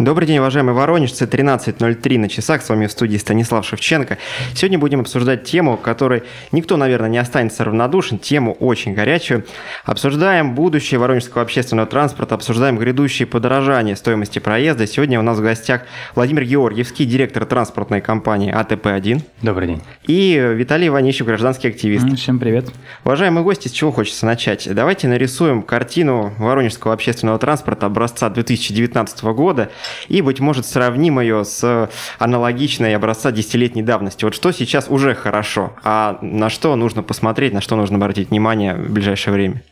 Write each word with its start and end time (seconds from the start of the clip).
Добрый 0.00 0.26
день, 0.26 0.38
уважаемые 0.38 0.74
воронежцы. 0.74 1.26
13.03 1.26 2.18
на 2.18 2.30
часах. 2.30 2.62
С 2.62 2.70
вами 2.70 2.86
в 2.86 2.90
студии 2.90 3.18
Станислав 3.18 3.66
Шевченко. 3.66 4.16
Сегодня 4.54 4.78
будем 4.78 5.00
обсуждать 5.00 5.44
тему, 5.44 5.76
которой 5.76 6.22
никто, 6.52 6.78
наверное, 6.78 7.10
не 7.10 7.18
останется 7.18 7.64
равнодушен. 7.64 8.18
Тему 8.18 8.54
очень 8.54 8.94
горячую. 8.94 9.44
Обсуждаем 9.84 10.54
будущее 10.54 10.98
воронежского 10.98 11.42
общественного 11.42 11.86
транспорта, 11.86 12.34
обсуждаем 12.34 12.78
грядущие 12.78 13.26
подорожания 13.26 13.94
стоимости 13.94 14.38
проезда. 14.38 14.86
Сегодня 14.86 15.20
у 15.20 15.22
нас 15.22 15.36
в 15.36 15.42
гостях 15.42 15.82
Владимир 16.14 16.44
Георгиевский, 16.44 17.04
директор 17.04 17.44
транспортной 17.44 18.00
компании 18.00 18.54
АТП-1. 18.54 19.22
Добрый 19.42 19.68
день. 19.68 19.82
И 20.06 20.32
Виталий 20.54 20.88
Иванищев, 20.88 21.26
гражданский 21.26 21.68
активист. 21.68 22.10
Всем 22.16 22.38
привет. 22.38 22.70
Уважаемые 23.04 23.44
гости, 23.44 23.68
с 23.68 23.72
чего 23.72 23.92
хочется 23.92 24.24
начать? 24.24 24.66
Давайте 24.72 25.08
нарисуем 25.08 25.60
картину 25.60 26.32
воронежского 26.38 26.94
общественного 26.94 27.38
транспорта 27.38 27.84
образца 27.84 28.30
2019 28.30 29.24
года 29.24 29.68
и, 30.08 30.22
быть 30.22 30.40
может, 30.40 30.66
сравним 30.66 31.20
ее 31.20 31.44
с 31.44 31.90
аналогичной 32.18 32.96
образца 32.96 33.30
десятилетней 33.30 33.82
давности. 33.82 34.24
Вот 34.24 34.34
что 34.34 34.52
сейчас 34.52 34.88
уже 34.88 35.14
хорошо, 35.14 35.72
а 35.82 36.18
на 36.22 36.50
что 36.50 36.74
нужно 36.76 37.02
посмотреть, 37.02 37.52
на 37.52 37.60
что 37.60 37.76
нужно 37.76 37.96
обратить 37.96 38.30
внимание 38.30 38.74
в 38.74 38.90
ближайшее 38.90 39.34
время? 39.34 39.62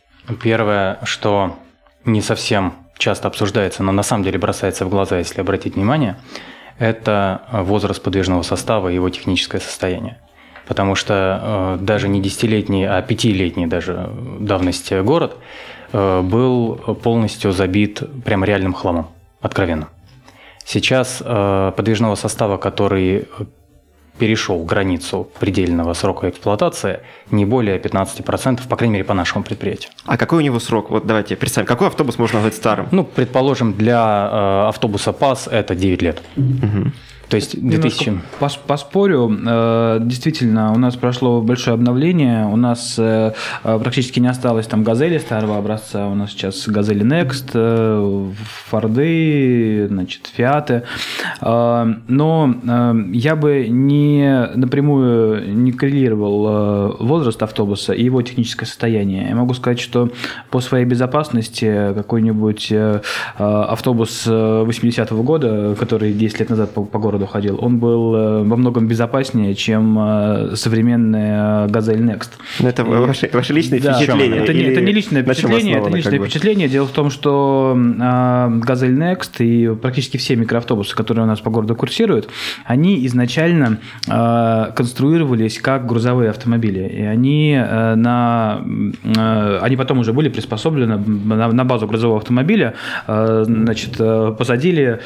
Первое, 0.41 0.99
что 1.03 1.57
не 2.05 2.21
совсем 2.21 2.73
часто 2.97 3.27
обсуждается, 3.27 3.83
но 3.83 3.91
на 3.91 4.03
самом 4.03 4.23
деле 4.23 4.37
бросается 4.37 4.85
в 4.85 4.89
глаза, 4.89 5.17
если 5.17 5.41
обратить 5.41 5.75
внимание, 5.75 6.17
это 6.77 7.41
возраст 7.51 8.01
подвижного 8.01 8.41
состава 8.43 8.89
и 8.89 8.95
его 8.95 9.09
техническое 9.09 9.59
состояние. 9.59 10.17
Потому 10.67 10.95
что 10.95 11.77
э, 11.79 11.83
даже 11.83 12.07
не 12.07 12.21
десятилетний, 12.21 12.87
а 12.87 13.01
пятилетний 13.01 13.65
даже 13.65 14.09
давности 14.39 15.01
город 15.01 15.35
э, 15.91 16.21
был 16.21 16.75
полностью 17.01 17.51
забит 17.51 18.03
прям 18.23 18.43
реальным 18.43 18.73
хламом, 18.73 19.07
откровенно. 19.41 19.89
Сейчас 20.69 21.23
э, 21.25 21.71
подвижного 21.75 22.13
состава, 22.13 22.57
который 22.57 23.27
перешел 24.19 24.63
границу 24.63 25.27
предельного 25.39 25.95
срока 25.95 26.29
эксплуатации, 26.29 26.99
не 27.31 27.43
более 27.43 27.79
15%, 27.79 28.67
по 28.67 28.75
крайней 28.75 28.93
мере, 28.93 29.03
по 29.03 29.15
нашему 29.15 29.43
предприятию. 29.43 29.91
А 30.05 30.15
какой 30.15 30.37
у 30.37 30.41
него 30.41 30.59
срок? 30.59 30.91
Вот 30.91 31.07
давайте 31.07 31.35
представим. 31.35 31.65
Какой 31.65 31.87
автобус 31.87 32.19
можно 32.19 32.35
назвать 32.35 32.53
старым? 32.53 32.87
Ну, 32.91 33.03
предположим, 33.03 33.73
для 33.73 34.29
э, 34.31 34.67
автобуса 34.67 35.11
ПАС 35.11 35.47
это 35.47 35.73
9 35.73 36.01
лет. 36.03 36.21
Угу. 36.37 36.91
То 37.29 37.35
есть 37.35 37.61
2000... 37.61 38.21
Пос 38.39 38.55
поспорю, 38.55 39.31
э, 39.31 39.99
действительно, 40.01 40.73
у 40.73 40.79
нас 40.79 40.95
прошло 40.95 41.41
большое 41.41 41.75
обновление, 41.75 42.47
у 42.47 42.55
нас 42.55 42.95
э, 42.97 43.33
э, 43.63 43.79
практически 43.79 44.19
не 44.19 44.27
осталось 44.27 44.65
там 44.65 44.83
газели 44.83 45.19
старого 45.19 45.57
образца, 45.57 46.07
у 46.07 46.15
нас 46.15 46.31
сейчас 46.31 46.67
газели 46.67 47.05
Next, 47.05 48.33
Форды, 48.69 49.87
значит, 49.89 50.31
Фиаты, 50.35 50.83
но 51.41 52.55
я 53.13 53.35
бы 53.35 53.67
не 53.69 54.49
напрямую 54.55 55.55
не 55.55 55.71
коррелировал 55.71 56.97
возраст 56.99 57.41
автобуса 57.43 57.93
и 57.93 58.03
его 58.03 58.21
техническое 58.21 58.65
состояние. 58.65 59.29
Я 59.29 59.35
могу 59.35 59.53
сказать, 59.53 59.79
что 59.79 60.09
по 60.49 60.59
своей 60.61 60.85
безопасности 60.85 61.93
какой-нибудь 61.93 62.73
автобус 63.37 64.25
80-го 64.27 65.23
года, 65.23 65.75
который 65.79 66.13
10 66.13 66.39
лет 66.39 66.49
назад 66.49 66.71
по 66.73 66.99
городу 66.99 67.18
городу 67.19 67.31
ходил, 67.31 67.59
он 67.61 67.77
был 67.77 68.15
э, 68.15 68.43
во 68.43 68.55
многом 68.55 68.87
безопаснее, 68.87 69.53
чем 69.55 69.97
э, 69.99 70.55
современный 70.55 71.65
э, 71.65 71.67
Газель 71.67 72.01
Next. 72.01 72.29
Но 72.59 72.69
это 72.69 72.83
и... 72.83 72.85
ваши, 72.85 73.29
ваши 73.33 73.53
личные 73.53 73.81
да, 73.81 73.93
впечатления? 73.93 74.37
Это, 74.37 74.53
не, 74.53 74.61
это 74.61 74.81
не 74.81 74.93
личное 74.93 75.23
впечатление, 75.23 75.77
это 75.79 75.89
личное 75.89 76.11
как 76.11 76.19
бы? 76.19 76.25
впечатление. 76.25 76.69
Дело 76.69 76.87
в 76.87 76.91
том, 76.91 77.09
что 77.09 77.75
Газель 77.75 78.95
Next 78.95 79.43
и 79.43 79.75
практически 79.75 80.17
все 80.17 80.35
микроавтобусы, 80.35 80.95
которые 80.95 81.25
у 81.25 81.27
нас 81.27 81.39
по 81.39 81.49
городу 81.49 81.75
курсируют, 81.75 82.29
они 82.65 83.05
изначально 83.07 83.79
конструировались 84.05 85.59
как 85.59 85.85
грузовые 85.85 86.29
автомобили. 86.29 86.87
И 86.87 87.01
они, 87.01 87.59
на, 87.95 88.61
они 89.61 89.75
потом 89.75 89.99
уже 89.99 90.13
были 90.13 90.29
приспособлены 90.29 90.97
на, 90.97 91.51
на 91.51 91.65
базу 91.65 91.87
грузового 91.87 92.17
автомобиля, 92.19 92.75
значит, 93.07 93.97
посадили 94.37 94.99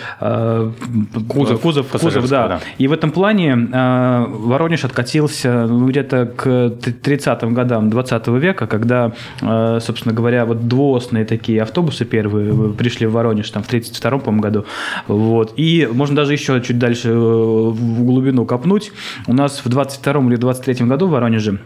кузов, 1.27 1.61
кузов, 1.61 1.87
кузов, 2.03 2.29
да. 2.29 2.47
да. 2.47 2.59
И 2.77 2.87
в 2.87 2.91
этом 2.91 3.11
плане 3.11 3.69
э, 3.71 4.25
Воронеж 4.27 4.85
откатился 4.85 5.65
ну, 5.67 5.87
где-то 5.87 6.25
к 6.25 6.45
30-м 6.45 7.53
годам 7.53 7.89
20 7.89 8.27
века, 8.27 8.67
когда, 8.67 9.13
э, 9.41 9.79
собственно 9.81 10.13
говоря, 10.13 10.45
вот 10.45 10.67
двуосные 10.67 11.25
такие 11.25 11.61
автобусы 11.61 12.05
первые 12.05 12.73
пришли 12.73 13.07
в 13.07 13.13
Воронеж 13.13 13.49
там 13.49 13.63
в 13.63 13.69
32-м, 13.69 14.39
году. 14.39 14.65
Вот. 15.07 15.53
И 15.57 15.87
можно 15.91 16.15
даже 16.15 16.33
еще 16.33 16.61
чуть 16.61 16.79
дальше 16.79 17.09
э, 17.09 17.13
в 17.13 18.03
глубину 18.03 18.45
копнуть. 18.45 18.91
У 19.27 19.33
нас 19.33 19.61
в 19.63 19.67
22-м 19.67 20.31
или 20.31 20.39
23-м 20.39 20.87
году 20.87 21.07
в 21.07 21.11
Воронеже 21.11 21.59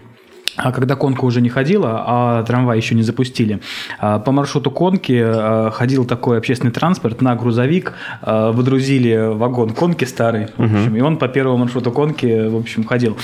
а 0.58 0.72
когда 0.72 0.96
конка 0.96 1.24
уже 1.24 1.40
не 1.42 1.50
ходила, 1.50 2.04
а 2.06 2.44
трамвай 2.44 2.78
еще 2.78 2.96
не 2.96 3.04
запустили, 3.04 3.62
а, 4.00 4.20
по 4.20 4.32
маршруту 4.32 4.72
конки 4.72 5.22
а, 5.24 5.70
ходил 5.72 6.04
такой 6.06 6.40
общественный 6.40 6.74
транспорт 6.74 7.22
на 7.22 7.36
грузовик, 7.36 7.94
а, 8.22 8.52
выдрузили 8.52 9.34
вагон 9.34 9.70
конки 9.70 10.06
старый, 10.06 10.48
в 10.58 10.64
общем, 10.64 10.96
и 10.96 11.02
он 11.02 11.18
по 11.18 11.28
первому 11.28 11.58
маршруту 11.58 11.92
конки, 11.92 12.48
в 12.48 12.56
общем, 12.56 12.84
ходил. 12.84 13.18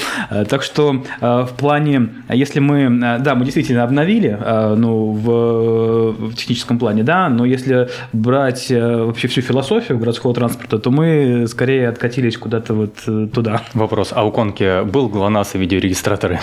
Так 0.50 0.62
что 0.64 1.04
в 1.20 1.50
плане, 1.58 2.10
если 2.30 2.60
мы, 2.60 3.20
да, 3.20 3.36
мы 3.36 3.46
действительно 3.46 3.84
обновили, 3.84 4.38
ну, 4.78 5.12
в, 5.12 6.12
в 6.30 6.36
техническом 6.36 6.78
плане, 6.78 7.04
да, 7.04 7.30
но 7.30 7.46
если 7.46 7.90
брать 8.14 8.70
вообще 8.70 9.28
всю 9.28 9.42
философию 9.42 9.98
городского 9.98 10.34
транспорта, 10.34 10.78
то 10.78 10.92
мы 10.92 11.46
скорее 11.48 11.90
откатились 11.90 12.38
куда-то 12.38 12.74
вот 12.74 13.32
туда. 13.32 13.62
Вопрос, 13.74 14.12
а 14.16 14.24
у 14.24 14.32
конки 14.32 14.84
был 14.84 15.10
ГЛОНАСС 15.10 15.56
и 15.56 15.58
видеорегистраторы? 15.58 16.40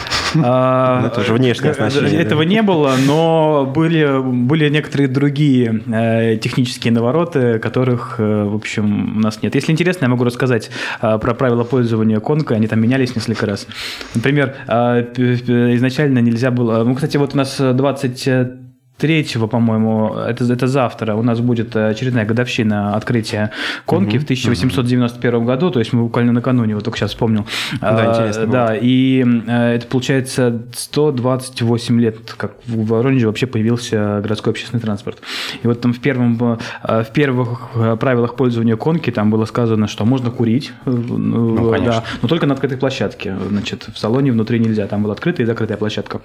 Ну, 1.00 1.06
это 1.06 1.22
же 1.22 1.32
внешнее 1.34 1.72
оснащение. 1.72 2.20
Этого 2.20 2.42
не 2.42 2.62
было, 2.62 2.94
но 3.06 3.70
были, 3.72 4.20
были 4.22 4.68
некоторые 4.68 5.08
другие 5.08 5.82
э, 5.86 6.36
технические 6.36 6.92
навороты, 6.92 7.58
которых, 7.58 8.16
э, 8.18 8.44
в 8.44 8.54
общем, 8.54 9.16
у 9.16 9.20
нас 9.20 9.42
нет. 9.42 9.54
Если 9.54 9.72
интересно, 9.72 10.04
я 10.04 10.08
могу 10.08 10.24
рассказать 10.24 10.70
э, 11.00 11.19
про 11.19 11.34
правила 11.34 11.64
пользования 11.64 12.20
конкой. 12.20 12.56
Они 12.56 12.66
там 12.66 12.80
менялись 12.80 13.14
несколько 13.14 13.46
раз. 13.46 13.66
Например, 14.14 14.54
изначально 14.69 16.19
нельзя 16.20 16.50
было... 16.50 16.84
Ну, 16.84 16.94
кстати, 16.94 17.16
вот 17.16 17.34
у 17.34 17.36
нас 17.36 17.56
20 17.58 18.59
3, 19.00 19.25
по-моему, 19.50 20.15
это, 20.15 20.44
это 20.53 20.66
завтра, 20.66 21.15
у 21.15 21.22
нас 21.22 21.41
будет 21.41 21.75
очередная 21.75 22.27
годовщина 22.27 22.94
открытия 22.94 23.50
конки 23.87 24.16
угу, 24.16 24.21
в 24.21 24.25
1891 24.25 25.34
угу. 25.34 25.47
году, 25.47 25.71
то 25.71 25.78
есть 25.78 25.93
мы 25.93 26.03
буквально 26.03 26.33
накануне, 26.33 26.75
вот 26.75 26.84
только 26.84 26.99
сейчас 26.99 27.11
вспомнил. 27.11 27.47
Да, 27.81 27.88
а, 27.91 28.11
интересно. 28.11 28.47
Да, 28.47 28.77
и 28.77 29.25
э, 29.47 29.75
это 29.77 29.87
получается 29.87 30.62
128 30.75 32.00
лет, 32.00 32.34
как 32.37 32.53
в 32.66 32.87
Воронеже 32.87 33.27
вообще 33.27 33.47
появился 33.47 34.21
городской 34.22 34.53
общественный 34.53 34.81
транспорт. 34.81 35.19
И 35.62 35.67
вот 35.67 35.81
там 35.81 35.93
в, 35.93 36.00
первом, 36.00 36.59
э, 36.82 37.03
в 37.03 37.12
первых 37.12 37.71
э, 37.75 37.97
правилах 37.99 38.37
пользования 38.37 38.77
конки 38.77 39.11
там 39.11 39.31
было 39.31 39.47
сказано, 39.47 39.87
что 39.87 40.05
можно 40.05 40.31
курить, 40.31 40.72
ну, 40.84 41.75
да, 41.84 42.05
но 42.22 42.28
только 42.28 42.47
на 42.47 42.55
открытой 42.55 42.78
площадке. 42.78 43.34
Значит, 43.49 43.88
в 43.93 43.99
салоне 43.99 44.32
внутри 44.32 44.59
нельзя, 44.59 44.87
там 44.87 45.03
была 45.03 45.15
открытая 45.15 45.44
и 45.44 45.47
закрытая 45.47 45.77
площадка. 45.78 46.21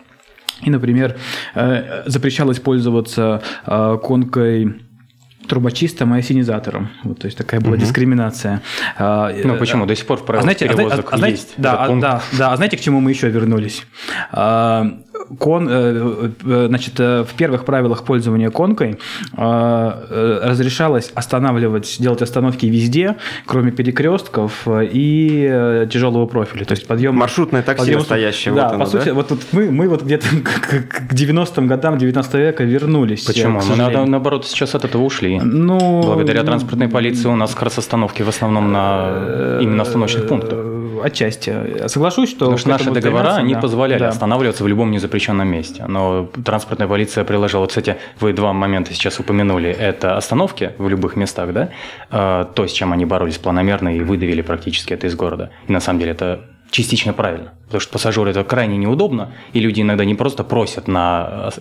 И, 0.61 0.69
например, 0.69 1.17
э, 1.53 2.03
запрещалось 2.05 2.59
пользоваться 2.59 3.41
э, 3.66 3.97
конкой 4.01 4.81
трубочистом 5.47 6.16
и 6.16 6.19
осенизатором. 6.19 6.89
Вот, 7.03 7.19
то 7.19 7.25
есть 7.25 7.38
такая 7.38 7.59
была 7.59 7.73
угу. 7.73 7.81
дискриминация. 7.81 8.61
А, 8.97 9.31
ну 9.44 9.55
э, 9.55 9.57
почему? 9.57 9.85
До 9.85 9.95
сих 9.95 10.05
пор 10.05 10.17
в 10.17 10.25
правилах 10.25 10.41
а 10.41 10.44
знаете, 10.44 10.67
перевозок 10.67 11.13
а, 11.13 11.17
а, 11.21 11.29
есть. 11.29 11.53
Да, 11.57 11.85
а, 11.85 11.95
да, 11.95 12.21
да. 12.38 12.51
А 12.51 12.56
знаете, 12.56 12.77
к 12.77 12.81
чему 12.81 13.00
мы 13.00 13.12
еще 13.12 13.30
вернулись? 13.30 13.83
Кон, 15.39 15.68
э, 15.69 16.30
э, 16.44 16.66
значит, 16.68 17.00
э, 17.00 17.24
в 17.24 17.33
первых 17.33 17.66
правилах 17.66 18.04
пользования 18.04 18.50
конкой 18.50 19.00
разрешалось 19.36 21.12
останавливать, 21.13 21.98
делать 22.00 22.22
остановки 22.22 22.66
везде, 22.66 23.16
кроме 23.45 23.72
перекрестков 23.72 24.68
и 24.68 25.88
тяжелого 25.92 26.25
профиля. 26.25 26.66
То 26.66 26.74
есть 26.74 26.88
подъем... 26.88 27.16
Маршрутное 27.16 27.62
такси 27.62 27.80
подъем, 27.80 28.00
настоящее. 28.00 28.54
Да, 28.54 28.63
вот 28.63 28.74
оно, 28.74 28.86
по 28.86 28.89
сути, 28.89 29.06
да? 29.06 29.13
вот, 29.13 29.30
вот 29.31 29.39
мы, 29.51 29.72
мы 29.72 29.88
вот 29.88 30.04
где-то 30.04 30.27
к, 30.44 31.10
к 31.10 31.13
90-м 31.13 31.68
годам 31.68 31.98
19 31.98 32.33
века 32.36 32.63
вернулись. 32.63 33.24
Почему? 33.24 33.62
Мы, 33.68 33.75
надо, 33.75 34.06
наоборот, 34.06 34.45
сейчас 34.45 34.75
от 34.75 34.86
этого 34.86 35.04
ушли. 35.04 35.39
Ну, 35.39 36.01
Благодаря 36.04 36.42
ну, 36.42 36.48
транспортной 36.48 36.89
полиции 36.89 37.28
у 37.28 37.36
нас 37.36 37.54
как 37.54 37.63
раз 37.63 37.78
остановки 37.78 38.21
в 38.21 38.30
основном 38.30 38.71
на 38.71 39.60
именно 39.62 39.83
остановочных 39.83 40.28
пунктах. 40.28 40.75
Отчасти. 41.03 41.87
Соглашусь, 41.87 42.29
что... 42.29 42.45
Потому 42.45 42.57
что 42.57 42.69
наши 42.69 42.91
договора, 42.91 43.35
они 43.35 43.53
да, 43.53 43.61
позволяли 43.61 43.99
да. 43.99 44.09
останавливаться 44.09 44.63
в 44.63 44.67
любом 44.67 44.91
незапрещенном 44.91 45.25
запрещенном 45.25 45.47
месте. 45.47 45.85
Но 45.87 46.29
транспортная 46.43 46.87
полиция 46.87 47.23
приложила, 47.23 47.61
вот, 47.61 47.69
кстати, 47.69 47.97
вы 48.19 48.33
два 48.33 48.53
момента 48.53 48.93
сейчас 48.93 49.19
упомянули. 49.19 49.69
Это 49.69 50.17
остановки 50.17 50.71
в 50.77 50.89
любых 50.89 51.15
местах, 51.15 51.53
да, 51.53 51.69
а, 52.09 52.45
то, 52.45 52.67
с 52.67 52.71
чем 52.71 52.91
они 52.91 53.05
боролись 53.05 53.37
планомерно 53.37 53.95
и 53.95 54.01
выдавили 54.01 54.41
практически 54.41 54.93
это 54.93 55.07
из 55.07 55.15
города. 55.15 55.49
И 55.67 55.71
на 55.71 55.79
самом 55.79 55.99
деле 55.99 56.11
это 56.11 56.39
частично 56.75 57.13
правильно. 57.13 57.54
Потому 57.66 57.80
что 57.80 57.94
пассажиру 57.94 58.30
это 58.30 58.44
крайне 58.44 58.75
неудобно, 58.75 59.31
и 59.54 59.60
люди 59.62 59.81
иногда 59.81 60.04
не 60.04 60.13
просто 60.13 60.44
просят 60.44 60.89
на 60.89 61.51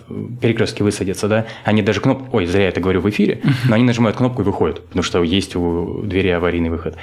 перекрестке 0.41 0.83
высадиться, 0.83 1.29
да, 1.29 1.45
они 1.63 1.81
даже 1.81 2.01
кнопку, 2.01 2.37
ой, 2.37 2.45
зря 2.45 2.63
я 2.63 2.69
это 2.69 2.81
говорю 2.81 2.99
в 2.99 3.09
эфире, 3.09 3.41
но 3.65 3.75
они 3.75 3.85
нажимают 3.85 4.17
кнопку 4.17 4.41
и 4.41 4.45
выходят, 4.45 4.85
потому 4.85 5.03
что 5.03 5.23
есть 5.23 5.55
у 5.55 6.01
двери 6.03 6.29
аварийный 6.29 6.69
выход. 6.69 6.97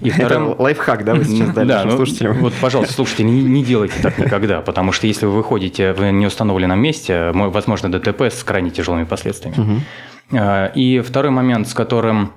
И 0.00 0.08
вторым... 0.08 0.52
Это 0.52 0.62
лайфхак, 0.62 1.04
да, 1.04 1.14
вы 1.14 1.24
сейчас 1.24 1.50
дали 1.50 1.68
да, 1.68 1.84
ну, 1.84 1.96
слушателям? 1.96 2.38
Вот, 2.38 2.54
пожалуйста, 2.58 2.94
слушайте, 2.94 3.24
не, 3.24 3.42
не 3.42 3.62
делайте 3.62 4.00
так 4.02 4.18
никогда, 4.18 4.62
потому 4.62 4.92
что 4.92 5.06
если 5.06 5.26
вы 5.26 5.32
выходите 5.32 5.92
в 5.92 6.10
неустановленном 6.10 6.80
месте, 6.80 7.32
возможно 7.32 7.92
ДТП 7.92 8.22
с 8.22 8.42
крайне 8.44 8.70
тяжелыми 8.70 9.04
последствиями. 9.04 9.56
Угу. 9.60 10.40
И 10.74 11.00
второй 11.00 11.32
момент, 11.32 11.68
с 11.68 11.74
которым 11.74 12.32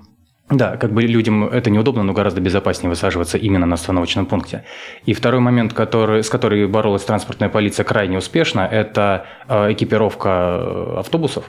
да, 0.51 0.75
как 0.75 0.91
бы 0.91 1.01
людям 1.03 1.45
это 1.45 1.69
неудобно, 1.69 2.03
но 2.03 2.13
гораздо 2.13 2.41
безопаснее 2.41 2.89
высаживаться 2.89 3.37
именно 3.37 3.65
на 3.65 3.75
остановочном 3.75 4.25
пункте. 4.25 4.65
И 5.05 5.13
второй 5.13 5.39
момент, 5.39 5.73
который, 5.73 6.23
с 6.23 6.29
которым 6.29 6.69
боролась 6.69 7.03
транспортная 7.03 7.49
полиция 7.49 7.85
крайне 7.85 8.17
успешно, 8.17 8.67
это 8.69 9.25
э, 9.47 9.71
экипировка 9.71 10.29
э, 10.29 10.99
автобусов. 10.99 11.45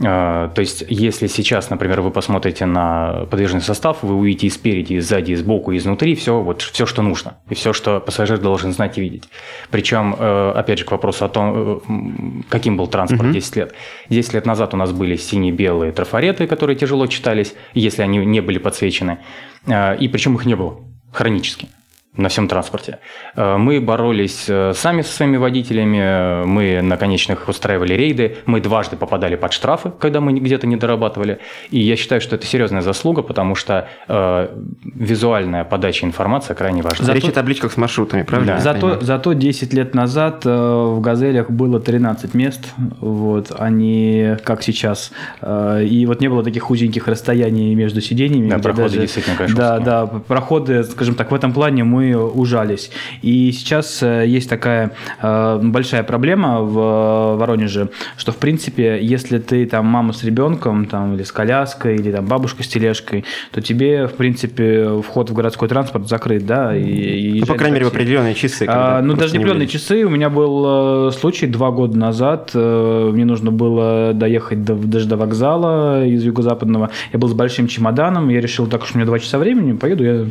А, 0.00 0.48
то 0.48 0.60
есть, 0.60 0.84
если 0.88 1.26
сейчас, 1.26 1.70
например, 1.70 2.00
вы 2.00 2.10
посмотрите 2.10 2.66
на 2.66 3.26
подвижный 3.30 3.60
состав, 3.60 4.02
вы 4.02 4.14
увидите 4.14 4.46
и 4.46 4.50
спереди, 4.50 4.94
и 4.94 5.00
сзади, 5.00 5.32
и 5.32 5.34
сбоку, 5.34 5.72
и 5.72 5.76
изнутри 5.76 6.14
все, 6.14 6.40
вот, 6.40 6.62
все, 6.62 6.86
что 6.86 7.02
нужно, 7.02 7.38
и 7.48 7.54
все, 7.54 7.72
что 7.72 8.00
пассажир 8.00 8.38
должен 8.38 8.72
знать 8.72 8.98
и 8.98 9.00
видеть. 9.00 9.28
Причем, 9.70 10.16
э, 10.18 10.52
опять 10.56 10.78
же, 10.78 10.84
к 10.84 10.90
вопросу 10.90 11.24
о 11.24 11.28
том, 11.28 11.52
э, 11.54 12.42
каким 12.48 12.76
был 12.76 12.86
транспорт 12.86 13.24
угу. 13.24 13.32
10 13.32 13.56
лет. 13.56 13.74
10 14.08 14.34
лет 14.34 14.46
назад 14.46 14.74
у 14.74 14.76
нас 14.76 14.92
были 14.92 15.16
сине-белые 15.16 15.92
трафареты, 15.92 16.46
которые 16.46 16.76
тяжело 16.76 17.06
читались, 17.06 17.54
если 17.74 18.02
они 18.02 18.18
не 18.18 18.40
были 18.40 18.58
подсвечены, 18.58 19.18
и 19.66 20.08
причем 20.12 20.34
их 20.36 20.44
не 20.44 20.54
было 20.54 20.80
хронически 21.12 21.68
на 22.16 22.28
всем 22.28 22.46
транспорте. 22.46 22.98
Э, 23.36 23.56
мы 23.56 23.80
боролись 23.80 24.44
э, 24.48 24.72
сами 24.74 25.00
со 25.00 25.12
своими 25.12 25.38
водителями, 25.38 26.44
мы 26.44 26.82
на 26.82 26.98
конечных 26.98 27.48
устраивали 27.48 27.94
рейды, 27.94 28.36
мы 28.44 28.60
дважды 28.60 28.96
попадали 28.96 29.34
под 29.34 29.54
штрафы, 29.54 29.92
когда 29.98 30.20
мы 30.20 30.34
где-то 30.34 30.66
не 30.66 30.76
дорабатывали. 30.76 31.38
И 31.70 31.80
я 31.80 31.96
считаю, 31.96 32.20
что 32.20 32.36
это 32.36 32.46
серьезная 32.46 32.82
заслуга, 32.82 33.22
потому 33.22 33.54
что 33.54 33.88
э, 34.08 34.48
визуальная 34.84 35.64
подача 35.64 36.04
информации 36.04 36.52
крайне 36.52 36.82
важна. 36.82 37.06
Зато... 37.06 37.16
Речь 37.18 37.28
о 37.28 37.32
табличках 37.32 37.72
с 37.72 37.78
маршрутами, 37.78 38.24
правильно? 38.24 38.56
Да. 38.56 38.60
Зато, 38.60 39.00
зато 39.00 39.32
10 39.32 39.72
лет 39.72 39.94
назад 39.94 40.42
э, 40.44 40.50
в 40.50 41.00
«Газелях» 41.00 41.50
было 41.50 41.80
13 41.80 42.34
мест, 42.34 42.74
вот, 43.00 43.52
они 43.58 44.36
как 44.44 44.62
сейчас. 44.62 45.12
Э, 45.40 45.82
и 45.82 46.04
вот 46.04 46.20
не 46.20 46.28
было 46.28 46.44
таких 46.44 46.70
узеньких 46.70 47.08
расстояний 47.08 47.74
между 47.74 48.02
сиденьями. 48.02 48.50
Да, 48.50 48.58
проходы 48.58 48.82
даже... 48.82 49.00
действительно, 49.00 49.36
конечно. 49.36 49.56
Да, 49.56 49.78
да, 49.78 50.06
проходы, 50.06 50.84
скажем 50.84 51.14
так, 51.14 51.30
в 51.30 51.34
этом 51.34 51.54
плане 51.54 51.84
мы 51.84 52.01
мы 52.02 52.16
ужались. 52.16 52.90
И 53.22 53.52
сейчас 53.52 54.02
э, 54.02 54.24
есть 54.26 54.48
такая 54.48 54.92
э, 55.20 55.60
большая 55.62 56.02
проблема 56.02 56.60
в 56.60 57.36
Воронеже, 57.38 57.90
что, 58.16 58.32
в 58.32 58.36
принципе, 58.36 58.98
если 59.00 59.38
ты 59.38 59.66
там 59.66 59.86
мама 59.86 60.12
с 60.12 60.24
ребенком, 60.24 60.86
там, 60.86 61.14
или 61.14 61.22
с 61.22 61.32
коляской, 61.32 61.96
или 61.96 62.10
там 62.10 62.26
бабушка 62.26 62.62
с 62.62 62.68
тележкой, 62.68 63.24
то 63.52 63.60
тебе, 63.60 64.06
в 64.06 64.14
принципе, 64.14 65.00
вход 65.02 65.30
в 65.30 65.34
городской 65.34 65.68
транспорт 65.68 66.08
закрыт, 66.08 66.46
да? 66.46 66.76
И, 66.76 66.82
и 66.82 67.40
ну, 67.40 67.46
по 67.46 67.54
крайней 67.54 67.74
мере, 67.74 67.86
в 67.86 67.88
определенные 67.88 68.34
часы. 68.34 68.66
А, 68.68 69.00
ну, 69.02 69.14
даже 69.14 69.32
не 69.32 69.38
определенные 69.38 69.68
часы. 69.68 70.04
У 70.04 70.10
меня 70.10 70.30
был 70.30 71.08
э, 71.08 71.10
случай 71.12 71.46
два 71.46 71.70
года 71.70 71.96
назад. 71.96 72.50
Мне 72.54 73.24
нужно 73.24 73.50
было 73.50 74.12
доехать 74.14 74.64
до, 74.64 74.74
даже 74.74 75.06
до 75.06 75.16
вокзала 75.16 76.04
из 76.04 76.24
юго-западного. 76.24 76.90
Я 77.12 77.18
был 77.18 77.28
с 77.28 77.34
большим 77.34 77.68
чемоданом. 77.68 78.28
Я 78.28 78.40
решил, 78.40 78.66
так 78.66 78.82
уж 78.82 78.92
у 78.94 78.98
меня 78.98 79.06
два 79.06 79.18
часа 79.18 79.38
времени, 79.38 79.72
поеду 79.72 80.04
я 80.04 80.26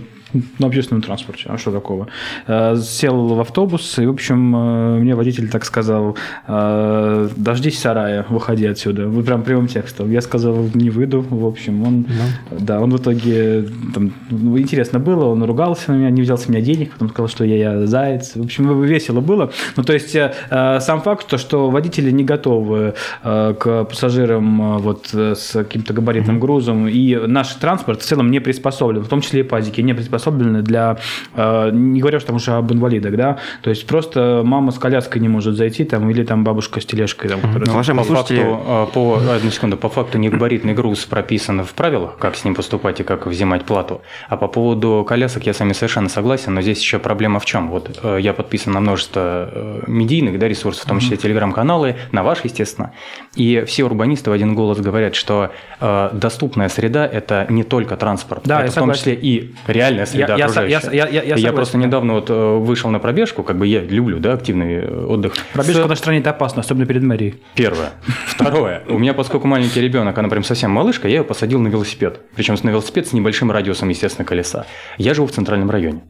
на 0.60 0.68
общественном 0.68 1.02
транспорте. 1.02 1.46
А 1.48 1.58
что 1.58 1.72
такого? 1.72 2.08
Э, 2.48 2.76
сел 2.78 3.28
в 3.28 3.40
автобус, 3.40 4.00
и, 4.00 4.06
в 4.06 4.12
общем, 4.12 4.56
э, 4.56 5.00
мне 5.00 5.16
водитель 5.16 5.50
так 5.50 5.66
сказал, 5.66 6.16
«Э, 6.48 7.30
дождись 7.36 7.80
сарая, 7.80 8.26
выходи 8.30 8.66
отсюда. 8.66 9.08
Вот 9.08 9.26
прям 9.26 9.44
прямым 9.44 9.68
текстом. 9.68 10.12
Я 10.12 10.22
сказал, 10.22 10.70
не 10.74 10.90
выйду. 10.90 11.22
В 11.22 11.46
общем, 11.46 11.84
он, 11.84 12.06
да, 12.52 12.60
да 12.60 12.82
он 12.82 12.92
в 12.92 12.98
итоге, 12.98 13.66
там, 13.94 14.14
ну, 14.30 14.58
интересно 14.58 15.00
было, 15.00 15.26
он 15.26 15.44
ругался 15.44 15.92
на 15.92 15.98
меня, 15.98 16.10
не 16.10 16.22
взял 16.22 16.38
с 16.38 16.48
меня 16.48 16.62
денег, 16.62 16.94
потом 16.94 17.10
сказал, 17.10 17.28
что 17.28 17.44
я, 17.44 17.58
я 17.58 17.88
заяц. 17.88 18.36
В 18.36 18.44
общем, 18.44 18.82
весело 18.84 19.22
было. 19.22 19.52
Ну, 19.76 19.84
то 19.84 19.94
есть, 19.94 20.12
сам 20.50 21.02
факт, 21.02 21.28
то, 21.28 21.38
что 21.38 21.70
водители 21.70 22.12
не 22.12 22.24
готовы 22.24 22.94
к 23.24 23.86
пассажирам 23.86 24.78
вот 24.80 25.10
с 25.14 25.54
каким-то 25.54 25.94
габаритным 25.94 26.40
грузом, 26.40 26.88
и 26.88 27.16
наш 27.16 27.54
транспорт 27.56 28.02
в 28.02 28.06
целом 28.06 28.32
не 28.32 28.40
приспособлен, 28.40 29.02
в 29.04 29.08
том 29.08 29.22
числе 29.22 29.42
и 29.42 29.44
пазики, 29.44 29.82
не 29.82 29.94
приспособлены 29.94 30.21
приспособлены 30.22 30.62
для, 30.62 30.98
э, 31.36 31.70
не 31.72 32.00
говоря 32.00 32.18
уж 32.18 32.24
там 32.24 32.36
уже 32.36 32.52
об 32.52 32.72
инвалидах, 32.72 33.16
да, 33.16 33.38
то 33.62 33.70
есть 33.70 33.88
просто 33.88 34.42
мама 34.44 34.72
с 34.72 34.78
коляской 34.78 35.22
не 35.22 35.30
может 35.30 35.56
зайти 35.56 35.84
там, 35.84 36.10
или 36.10 36.24
там 36.24 36.44
бабушка 36.44 36.80
с 36.82 36.86
тележкой. 36.86 37.30
Там, 37.30 37.42
которая... 37.42 37.70
Уважаемые 37.70 38.06
по 38.06 38.14
слушатели... 38.14 38.44
Факту, 38.44 38.64
э, 38.68 38.88
по, 38.94 39.20
одну 39.36 39.52
секунду, 39.52 39.78
по 39.78 39.90
факту 39.90 40.18
негабаритный 40.18 40.74
груз 40.74 41.06
прописан 41.06 41.64
в 41.64 41.74
правилах, 41.74 42.18
как 42.18 42.36
с 42.36 42.44
ним 42.44 42.56
поступать 42.56 43.00
и 43.00 43.04
как 43.04 43.28
взимать 43.28 43.66
плату, 43.66 44.02
а 44.30 44.38
по 44.38 44.48
поводу 44.48 45.06
колясок 45.08 45.46
я 45.46 45.54
с 45.54 45.60
вами 45.60 45.74
совершенно 45.74 46.10
согласен, 46.10 46.54
но 46.54 46.62
здесь 46.62 46.80
еще 46.80 47.00
проблема 47.00 47.40
в 47.40 47.46
чем? 47.46 47.70
Вот 47.70 48.00
э, 48.04 48.18
я 48.22 48.34
подписан 48.34 48.74
на 48.74 48.80
множество 48.80 49.82
медийных 49.88 50.40
да, 50.40 50.48
ресурсов, 50.48 50.86
в 50.86 50.88
том 50.88 51.00
числе 51.00 51.18
телеграм-каналы, 51.18 51.96
на 52.12 52.24
ваш, 52.24 52.44
естественно, 52.44 52.92
и 53.36 53.64
все 53.66 53.84
урбанисты 53.84 54.30
в 54.30 54.34
один 54.34 54.56
голос 54.56 54.80
говорят, 54.80 55.16
что 55.16 55.52
э, 55.80 56.10
доступная 56.14 56.70
среда– 56.70 57.06
это 57.12 57.46
не 57.50 57.64
только 57.64 57.98
транспорт, 57.98 58.42
да, 58.46 58.62
это 58.62 58.72
в 58.72 58.76
том 58.76 58.94
числе 58.94 59.14
и 59.14 59.54
реальная 59.68 60.06
среда 60.12 60.36
я, 60.36 60.46
окружающая. 60.46 60.92
Я, 60.92 61.08
я, 61.08 61.22
я, 61.22 61.24
я, 61.24 61.36
я 61.36 61.54
просто 61.54 61.78
недавно 61.78 62.14
вот 62.14 62.30
э, 62.30 62.58
вышел 62.58 62.90
на 62.90 63.00
пробежку, 63.00 63.44
как 63.44 63.58
бы 63.58 63.68
я 63.68 63.82
люблю, 63.82 64.20
да, 64.20 64.34
активный 64.34 64.76
э, 64.76 65.06
отдых. 65.06 65.34
Пробежка 65.54 65.84
в 65.84 65.90
нашей 65.90 66.00
стране 66.00 66.20
это 66.20 66.30
опасно, 66.30 66.62
особенно 66.62 66.86
перед 66.86 67.04
мэрией. 67.04 67.36
Первое. 67.56 67.92
Второе. 68.28 68.84
У 68.88 68.98
меня, 68.98 69.14
поскольку 69.14 69.48
маленький 69.48 69.82
ребенок, 69.82 70.18
она 70.18 70.30
прям 70.30 70.44
совсем 70.44 70.72
малышка, 70.72 71.08
я 71.08 71.18
ее 71.18 71.24
посадил 71.24 71.60
на 71.60 71.68
велосипед. 71.68 72.22
Причем 72.36 72.56
на 72.64 72.70
велосипед 72.70 73.08
с 73.08 73.14
небольшим 73.14 73.52
радиусом, 73.52 73.90
естественно, 73.90 74.26
колеса. 74.26 74.66
Я 74.98 75.14
живу 75.14 75.28
в 75.28 75.32
центральном 75.32 75.70
районе. 75.70 76.02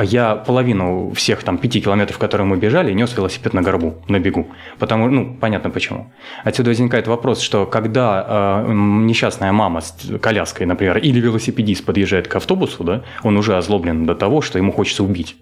Я 0.00 0.36
половину 0.36 1.12
всех 1.14 1.42
там 1.42 1.58
пяти 1.58 1.80
километров, 1.80 2.18
которые 2.18 2.46
мы 2.46 2.56
бежали, 2.56 2.92
нес 2.92 3.16
велосипед 3.16 3.52
на 3.52 3.62
горбу, 3.62 3.96
на 4.08 4.18
бегу. 4.18 4.48
Потому, 4.78 5.08
ну, 5.08 5.36
понятно 5.40 5.70
почему. 5.70 6.12
Отсюда 6.44 6.70
возникает 6.70 7.08
вопрос, 7.08 7.40
что 7.40 7.66
когда 7.66 8.64
э, 8.66 8.72
несчастная 8.72 9.52
мама 9.52 9.80
с 9.80 9.94
коляской, 10.20 10.66
например, 10.66 10.98
или 10.98 11.20
велосипедист 11.20 11.84
подъезжает 11.84 12.28
к 12.28 12.36
автобусу, 12.36 12.84
да, 12.84 13.02
он 13.22 13.36
уже 13.36 13.47
озлоблен 13.56 14.06
до 14.06 14.14
того, 14.14 14.40
что 14.40 14.58
ему 14.58 14.72
хочется 14.72 15.02
убить 15.02 15.36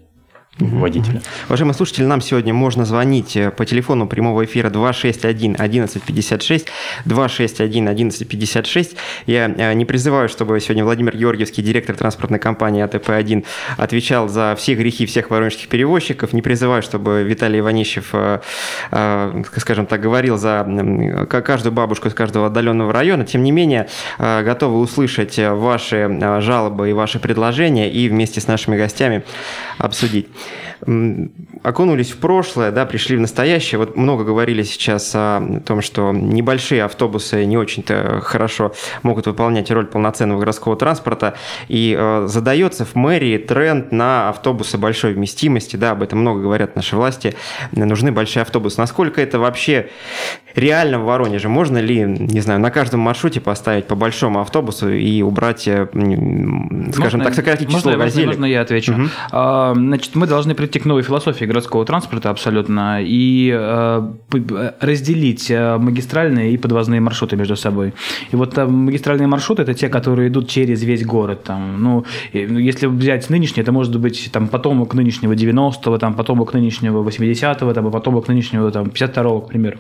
водителя. 0.59 1.21
Уважаемые 1.49 1.75
слушатели, 1.75 2.05
нам 2.05 2.21
сегодня 2.21 2.55
можно 2.55 2.85
звонить 2.85 3.37
э, 3.37 3.51
по 3.51 3.67
телефону 3.67 4.07
прямого 4.07 4.45
эфира 4.45 4.71
261 4.71 5.55
1156, 5.55 6.67
261 7.05 7.89
1156. 7.89 8.97
Я 9.27 9.55
э, 9.55 9.75
не 9.75 9.85
призываю, 9.85 10.29
чтобы 10.29 10.59
сегодня 10.61 10.85
Владимир 10.85 11.17
Георгиевский, 11.17 11.63
директор 11.63 11.95
транспортной 11.95 12.41
компании 12.41 12.83
АТП-1, 12.85 13.45
отвечал 13.77 14.29
за 14.29 14.55
все 14.57 14.75
грехи 14.75 15.05
всех 15.05 15.31
воронежских 15.31 15.69
перевозчиков. 15.69 16.33
Не 16.33 16.41
призываю, 16.41 16.83
чтобы 16.83 17.23
Виталий 17.23 17.61
Иванищев, 17.61 18.11
э, 18.13 18.41
скажем 19.57 19.87
так, 19.87 20.01
говорил 20.01 20.39
за 20.39 20.67
каждую 21.29 21.73
бабушку 21.73 22.09
из 22.09 22.15
каждого 22.15 22.47
отдаленного 22.47 22.93
района. 22.93 23.25
Тем 23.25 23.43
не 23.43 23.53
менее, 23.53 23.89
готовы 24.19 24.79
услышать 24.81 25.39
ваши 25.39 26.19
жалобы 26.41 26.91
и 26.91 26.93
ваши 26.93 27.19
предложения 27.19 27.91
и 27.91 28.09
вместе 28.09 28.41
с 28.41 28.47
нашими 28.47 28.77
гостями 28.77 29.25
обсудить 29.79 30.29
окунулись 31.63 32.11
в 32.13 32.19
прошлое, 32.19 32.71
да, 32.71 32.87
пришли 32.87 33.17
в 33.17 33.21
настоящее. 33.21 33.79
Вот 33.79 33.97
много 33.97 34.25
говорили 34.25 34.63
сейчас 34.63 35.11
о 35.15 35.61
том, 35.65 35.83
что 35.83 36.13
небольшие 36.13 36.85
автобусы 36.85 37.45
не 37.45 37.57
очень-то 37.57 38.21
хорошо 38.23 38.73
могут 39.03 39.27
выполнять 39.27 39.71
роль 39.71 39.87
полноценного 39.87 40.41
городского 40.41 40.77
транспорта. 40.77 41.35
И 41.69 41.97
э, 41.99 42.27
задается 42.29 42.85
в 42.85 42.95
мэрии 42.95 43.39
тренд 43.39 43.93
на 43.93 44.29
автобусы 44.29 44.79
большой 44.79 45.15
вместимости. 45.15 45.77
Да, 45.77 45.93
об 45.93 46.03
этом 46.03 46.21
много 46.21 46.43
говорят 46.43 46.77
наши 46.77 46.97
власти. 46.97 47.35
Нужны 47.73 48.13
большие 48.13 48.43
автобусы. 48.43 48.81
Насколько 48.81 49.21
это 49.21 49.39
вообще 49.39 49.89
реально 50.57 50.99
в 50.99 51.05
Воронеже? 51.05 51.49
Можно 51.49 51.79
ли, 51.79 52.03
не 52.03 52.41
знаю, 52.41 52.61
на 52.61 52.71
каждом 52.71 53.01
маршруте 53.01 53.41
поставить 53.41 53.87
по 53.87 53.95
большому 53.95 54.41
автобусу 54.41 54.91
и 54.91 55.23
убрать, 55.23 55.69
э, 55.69 55.87
скажем 55.87 56.97
можно, 56.99 57.25
так, 57.25 57.35
сократить 57.35 57.69
число 57.69 57.93
можно, 57.93 58.05
газелей? 58.05 58.27
Можно 58.27 58.45
я 58.47 58.63
отвечу? 58.63 58.93
Угу. 58.93 59.03
А, 59.33 59.75
значит, 59.75 60.15
мы 60.15 60.27
должны 60.27 60.55
прийти 60.55 60.79
к 60.79 60.85
новой 60.87 61.03
философии 61.03 61.45
городского 61.45 61.85
транспорта 61.85 62.31
абсолютно 62.31 63.03
и 63.03 63.53
э, 63.55 64.13
разделить 64.81 65.51
э, 65.51 65.77
магистральные 65.77 66.53
и 66.53 66.57
подвозные 66.57 67.01
маршруты 67.01 67.37
между 67.37 67.57
собой. 67.57 67.93
И 68.33 68.37
вот 68.37 68.55
там 68.55 68.73
магистральные 68.87 69.29
маршруты– 69.29 69.63
это 69.63 69.75
те, 69.75 69.89
которые 69.89 70.29
идут 70.29 70.49
через 70.49 70.83
весь 70.83 71.05
город. 71.05 71.45
Там, 71.45 71.83
ну, 71.83 72.05
ну 72.33 72.59
если 72.59 72.87
взять 72.87 73.29
нынешний, 73.31 73.63
это 73.63 73.73
может 73.73 73.99
быть 73.99 74.31
там, 74.33 74.49
потомок 74.49 74.95
нынешнего 74.95 75.35
90-го, 75.35 75.99
там, 75.99 76.15
потомок 76.15 76.55
нынешнего 76.55 77.07
80-го, 77.07 77.73
там, 77.73 77.91
потомок 77.91 78.29
нынешнего 78.29 78.71
там, 78.71 78.87
52-го, 78.87 79.41
к 79.43 79.49
примеру. 79.49 79.79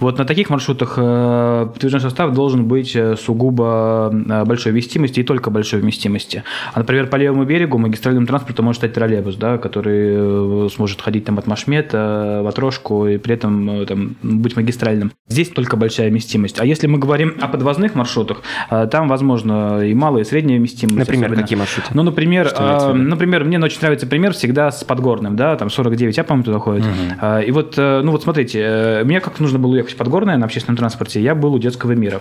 Вот 0.00 0.13
Вот 0.14 0.18
на 0.18 0.24
таких 0.24 0.50
маршрутах 0.50 0.94
подвижной 0.94 2.00
состав 2.00 2.32
должен 2.32 2.66
быть 2.66 2.96
сугубо 3.18 4.10
большой 4.46 4.72
вместимости 4.72 5.20
и 5.20 5.22
только 5.24 5.50
большой 5.50 5.80
вместимости. 5.80 6.44
А, 6.72 6.78
например, 6.80 7.08
по 7.08 7.16
левому 7.16 7.44
берегу 7.44 7.78
магистральным 7.78 8.26
транспортом 8.26 8.66
может 8.66 8.80
стать 8.80 8.92
троллейбус, 8.92 9.36
да, 9.36 9.58
который 9.58 10.70
сможет 10.70 11.00
ходить 11.00 11.24
там 11.24 11.38
от 11.38 11.46
Машмета 11.46 12.40
в 12.42 12.46
Отрошку 12.46 13.06
и 13.06 13.18
при 13.18 13.34
этом 13.34 13.86
там, 13.86 14.16
быть 14.22 14.56
магистральным. 14.56 15.12
Здесь 15.28 15.48
только 15.48 15.76
большая 15.76 16.10
вместимость. 16.10 16.60
А 16.60 16.64
если 16.64 16.86
мы 16.86 16.98
говорим 16.98 17.34
о 17.40 17.48
подвозных 17.48 17.94
маршрутах, 17.94 18.42
там, 18.68 19.08
возможно, 19.08 19.80
и 19.80 19.94
малая, 19.94 20.22
и 20.22 20.24
средняя 20.24 20.58
вместимость. 20.58 20.98
Например, 20.98 21.26
особенно. 21.26 21.42
какие 21.42 21.58
маршруты? 21.58 21.88
Ну, 21.92 22.02
например, 22.02 22.52
например, 22.88 23.44
мне 23.44 23.58
очень 23.58 23.80
нравится 23.80 24.06
пример 24.06 24.32
всегда 24.32 24.70
с 24.70 24.84
Подгорным, 24.84 25.36
да, 25.36 25.56
там 25.56 25.70
49, 25.70 26.16
я, 26.16 26.24
по-моему, 26.24 26.44
туда 26.44 26.58
ходит. 26.58 26.84
Угу. 26.84 27.38
И 27.46 27.50
вот, 27.50 27.74
э, 27.76 28.02
ну 28.02 28.12
вот 28.12 28.22
смотрите, 28.22 28.60
э, 28.60 29.04
мне 29.04 29.20
как 29.20 29.40
нужно 29.40 29.58
было 29.58 29.76
ехать 29.76 29.94
в 29.94 29.96
Подгорное 30.04 30.36
на 30.36 30.44
общественном 30.44 30.76
транспорте, 30.76 31.22
я 31.22 31.34
был 31.34 31.54
у 31.54 31.58
детского 31.58 31.92
мира. 31.92 32.20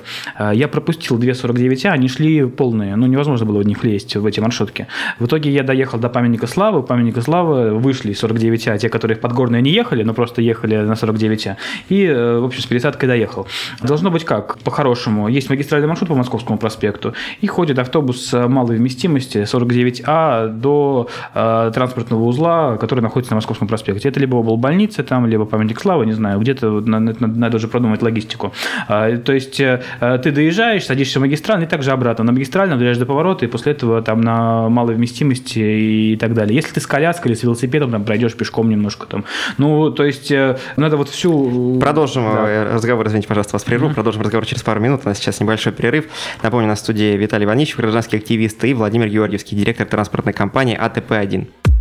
Я 0.54 0.70
пропустил 0.70 1.18
две 1.18 1.36
49, 1.36 1.86
они 1.88 2.08
шли 2.08 2.46
полные, 2.46 2.96
ну 2.96 3.08
невозможно 3.08 3.46
было 3.46 3.60
в 3.60 3.66
них 3.66 3.84
лезть, 3.84 4.16
в 4.16 4.26
эти 4.26 4.40
маршрутки. 4.40 4.88
В 5.20 5.26
итоге 5.26 5.52
я 5.52 5.64
доехал 5.64 6.00
до 6.00 6.08
памятника 6.08 6.48
славы, 6.48 6.82
памятника 6.82 7.22
славы 7.22 7.78
вышли 7.78 8.14
49, 8.14 8.68
а 8.70 8.78
те, 8.78 8.88
которые 8.88 9.18
в 9.18 9.20
Подгорное 9.20 9.60
не 9.60 9.72
ехали, 9.72 10.04
но 10.04 10.14
просто 10.14 10.42
ехали 10.42 10.78
на 10.78 10.96
49, 10.96 11.48
и, 11.90 12.06
э, 12.06 12.40
в 12.40 12.46
общем, 12.46 12.62
с 12.62 12.66
пересадкой 12.66 13.10
доехал. 13.10 13.48
Должно 13.82 14.12
быть 14.12 14.24
как? 14.24 14.60
По-хорошему, 14.60 15.28
есть 15.28 15.50
магистральный 15.50 15.90
маршрут 15.90 16.08
по 16.08 16.16
Московскому 16.16 16.58
проспекту, 16.58 17.14
и 17.42 17.48
ходит 17.48 17.80
автобус 17.80 18.32
малой 18.32 18.78
вместимости 18.78 19.40
49А 19.40 20.48
до 20.48 21.10
э, 21.34 21.72
транспортного 21.74 22.24
узла, 22.24 22.78
который 22.78 23.02
находится 23.02 23.34
на 23.34 23.38
Московском 23.38 23.68
проспекте. 23.68 24.08
Это 24.08 24.22
либо 24.22 24.42
был 24.42 24.56
больница 24.56 25.04
там, 25.04 25.26
либо 25.26 25.44
памятник 25.44 25.82
славы, 25.82 26.06
не 26.06 26.14
знаю, 26.14 26.40
где-то 26.40 26.80
надо, 26.80 27.16
надо 27.20 27.60
уже 27.64 27.68
продумать 27.68 28.02
логистику. 28.02 28.54
А, 28.88 29.18
то 29.18 29.34
есть 29.34 29.60
э, 29.60 29.82
ты 30.00 30.32
доезжаешь, 30.32 30.86
садишься 30.86 31.20
в 31.20 31.22
магистраль 31.22 31.64
и 31.64 31.66
также 31.66 31.92
обратно. 31.92 32.24
На 32.26 32.32
магистральном 32.32 32.78
доезжаешь 32.78 32.98
до 32.98 33.06
поворота, 33.06 33.46
и 33.46 33.48
после 33.48 33.72
этого 33.72 34.02
там 34.02 34.22
на 34.22 34.70
малой 34.70 34.96
вместимости 34.96 35.60
и 35.60 36.18
так 36.18 36.34
далее. 36.34 36.56
Если 36.56 36.74
ты 36.74 36.82
с 36.82 36.88
коляской 36.88 37.32
или 37.32 37.38
с 37.38 37.44
велосипедом, 37.44 37.92
там 37.92 38.04
пройдешь 38.04 38.34
пешком 38.34 38.70
немножко 38.70 39.08
там. 39.08 39.26
Ну, 39.58 39.92
то 39.92 40.04
есть 40.04 40.32
э, 40.32 40.58
надо 40.76 40.98
вот 40.98 41.10
всю... 41.10 41.80
Продолжим 41.80 42.24
да. 42.24 42.46
Э, 42.48 42.74
разговор, 42.74 43.08
извините, 43.08 43.28
пожалуйста, 43.28 43.56
вас 43.56 43.64
прерву. 43.64 43.90
Mm-hmm. 43.90 43.94
Продолжим 43.94 44.22
разговор 44.22 44.46
через 44.46 44.62
пару 44.62 44.80
минут. 44.80 45.02
У 45.06 45.10
нас 45.10 45.18
сейчас 45.18 45.40
небольшой 45.40 45.74
перерыв. 45.74 46.06
Напомню, 46.42 46.68
на 46.68 46.76
студии 46.76 47.16
Виталий 47.16 47.46
Иванич, 47.46 47.76
гражданский 47.76 48.18
активист, 48.18 48.64
и 48.66 48.74
Владимир 48.74 49.08
Георгиевский, 49.08 49.58
директор 49.58 49.88
транспортной 49.88 50.34
компании 50.34 50.78
АТП-1. 50.78 51.73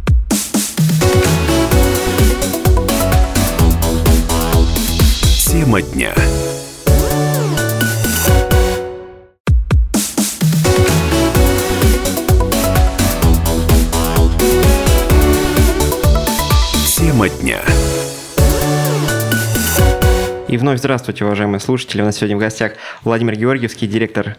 Тема 5.73 5.81
дня. 5.81 6.14
Тема 16.95 17.29
дня. 17.31 17.61
И 20.49 20.59
вновь 20.59 20.79
здравствуйте, 20.79 21.25
уважаемые 21.25 21.59
слушатели. 21.59 22.02
У 22.02 22.05
нас 22.05 22.17
сегодня 22.17 22.37
в 22.37 22.41
гостях 22.41 22.75
Владимир 23.02 23.37
Георгиевский, 23.37 23.88
директор 23.88 24.37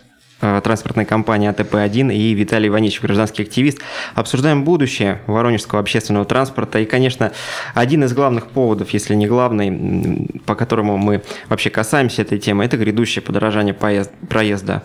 транспортной 0.63 1.05
компании 1.05 1.49
АТП-1 1.49 2.13
и 2.13 2.33
Виталий 2.33 2.69
Иванич, 2.69 3.01
гражданский 3.01 3.43
активист. 3.43 3.79
Обсуждаем 4.15 4.63
будущее 4.63 5.21
воронежского 5.27 5.79
общественного 5.81 6.25
транспорта. 6.25 6.79
И, 6.79 6.85
конечно, 6.85 7.31
один 7.73 8.03
из 8.03 8.13
главных 8.13 8.47
поводов, 8.47 8.91
если 8.91 9.15
не 9.15 9.27
главный, 9.27 10.29
по 10.45 10.55
которому 10.55 10.97
мы 10.97 11.23
вообще 11.49 11.69
касаемся 11.69 12.21
этой 12.21 12.39
темы, 12.39 12.65
это 12.65 12.77
грядущее 12.77 13.21
подорожание 13.21 13.73
проезда. 13.73 14.83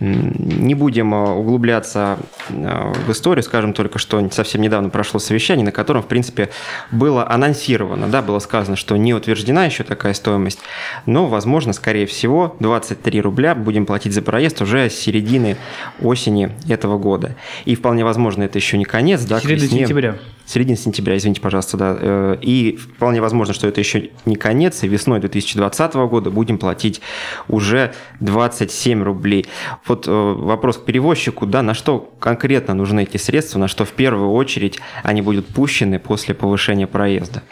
Не 0.00 0.74
будем 0.74 1.14
э, 1.14 1.30
углубляться 1.32 2.18
э, 2.48 2.92
в 3.06 3.12
историю, 3.12 3.42
скажем 3.42 3.72
только, 3.72 3.98
что 3.98 4.28
совсем 4.30 4.62
недавно 4.62 4.88
прошло 4.88 5.20
совещание, 5.20 5.64
на 5.64 5.72
котором, 5.72 6.02
в 6.02 6.06
принципе, 6.06 6.50
было 6.90 7.28
анонсировано, 7.28 8.08
да, 8.08 8.22
было 8.22 8.38
сказано, 8.38 8.76
что 8.76 8.96
не 8.96 9.14
утверждена 9.14 9.64
еще 9.64 9.84
такая 9.84 10.14
стоимость, 10.14 10.60
но, 11.06 11.26
возможно, 11.26 11.72
скорее 11.72 12.06
всего, 12.06 12.56
23 12.60 13.20
рубля 13.20 13.54
будем 13.54 13.86
платить 13.86 14.12
за 14.12 14.22
проезд 14.22 14.62
уже 14.62 14.88
с 14.94 14.98
середины 14.98 15.56
осени 16.00 16.50
этого 16.68 16.98
года. 16.98 17.36
И 17.64 17.74
вполне 17.74 18.04
возможно, 18.04 18.42
это 18.42 18.58
еще 18.58 18.78
не 18.78 18.84
конец, 18.84 19.22
да, 19.24 19.40
Середина 19.40 19.68
сентября. 19.68 20.16
Середина 20.46 20.76
сентября, 20.76 21.16
извините, 21.16 21.40
пожалуйста, 21.40 21.76
да. 21.76 21.96
Э, 21.98 22.36
и 22.40 22.76
вполне 22.76 23.20
возможно, 23.20 23.54
что 23.54 23.66
это 23.66 23.80
еще 23.80 24.10
не 24.24 24.36
конец, 24.36 24.82
и 24.82 24.88
весной 24.88 25.20
2020 25.20 25.94
года 25.94 26.30
будем 26.30 26.58
платить 26.58 27.00
уже 27.48 27.92
27 28.20 29.02
рублей. 29.02 29.46
Вот 29.86 30.06
э, 30.06 30.10
вопрос 30.10 30.78
к 30.78 30.84
перевозчику, 30.84 31.46
да, 31.46 31.62
на 31.62 31.74
что 31.74 31.98
конкретно 32.20 32.74
нужны 32.74 33.04
эти 33.04 33.16
средства, 33.16 33.58
на 33.58 33.68
что 33.68 33.84
в 33.84 33.92
первую 33.92 34.32
очередь 34.32 34.78
они 35.02 35.22
будут 35.22 35.46
пущены 35.46 35.98
после 35.98 36.34
повышения 36.34 36.86
проезда? 36.86 37.42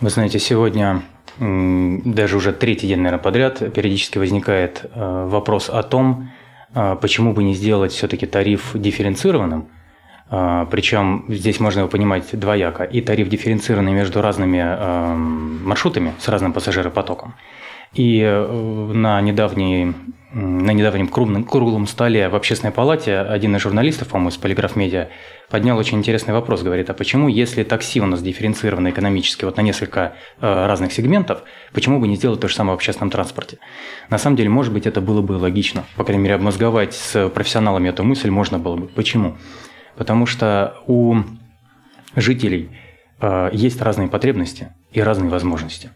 Вы 0.00 0.10
знаете, 0.10 0.38
сегодня 0.38 1.02
даже 1.40 2.36
уже 2.36 2.52
третий 2.52 2.88
день, 2.88 2.98
наверное, 2.98 3.22
подряд 3.22 3.58
периодически 3.72 4.18
возникает 4.18 4.84
э, 4.92 5.26
вопрос 5.28 5.70
о 5.70 5.82
том, 5.82 6.30
почему 6.72 7.32
бы 7.32 7.42
не 7.42 7.54
сделать 7.54 7.92
все-таки 7.92 8.26
тариф 8.26 8.70
дифференцированным? 8.74 9.68
А, 10.30 10.66
Причем 10.66 11.24
здесь 11.28 11.60
можно 11.60 11.80
его 11.80 11.88
понимать 11.88 12.38
двояко. 12.38 12.84
И 12.84 13.00
тариф 13.00 13.28
дифференцированный 13.28 13.92
между 13.92 14.20
разными 14.22 14.62
маршрутами 15.64 16.14
с 16.18 16.28
разным 16.28 16.52
пассажиропотоком. 16.52 17.34
И 17.94 18.20
э, 18.20 18.92
на 18.92 19.20
недавней 19.20 19.94
на 20.30 20.72
недавнем 20.72 21.08
круглом, 21.08 21.44
круглом 21.44 21.86
столе 21.86 22.28
в 22.28 22.36
общественной 22.36 22.70
палате 22.70 23.18
один 23.18 23.56
из 23.56 23.62
журналистов, 23.62 24.08
по-моему, 24.08 24.28
из 24.28 24.36
Полиграф 24.36 24.76
Медиа, 24.76 25.08
поднял 25.48 25.78
очень 25.78 25.98
интересный 25.98 26.34
вопрос. 26.34 26.62
Говорит, 26.62 26.90
а 26.90 26.94
почему, 26.94 27.28
если 27.28 27.62
такси 27.64 28.00
у 28.00 28.06
нас 28.06 28.20
дифференцировано 28.20 28.90
экономически 28.90 29.46
вот 29.46 29.56
на 29.56 29.62
несколько 29.62 30.16
э, 30.40 30.66
разных 30.66 30.92
сегментов, 30.92 31.44
почему 31.72 31.98
бы 31.98 32.08
не 32.08 32.16
сделать 32.16 32.40
то 32.40 32.48
же 32.48 32.54
самое 32.54 32.72
в 32.72 32.76
общественном 32.76 33.10
транспорте? 33.10 33.58
На 34.10 34.18
самом 34.18 34.36
деле, 34.36 34.50
может 34.50 34.72
быть, 34.72 34.86
это 34.86 35.00
было 35.00 35.22
бы 35.22 35.32
логично. 35.32 35.84
По 35.96 36.04
крайней 36.04 36.24
мере, 36.24 36.34
обмозговать 36.34 36.92
с 36.92 37.30
профессионалами 37.30 37.88
эту 37.88 38.04
мысль 38.04 38.28
можно 38.28 38.58
было 38.58 38.76
бы. 38.76 38.86
Почему? 38.88 39.38
Потому 39.96 40.26
что 40.26 40.76
у 40.86 41.16
жителей 42.16 42.68
э, 43.20 43.48
есть 43.54 43.80
разные 43.80 44.08
потребности 44.08 44.74
и 44.92 45.00
разные 45.00 45.30
возможности. 45.30 45.90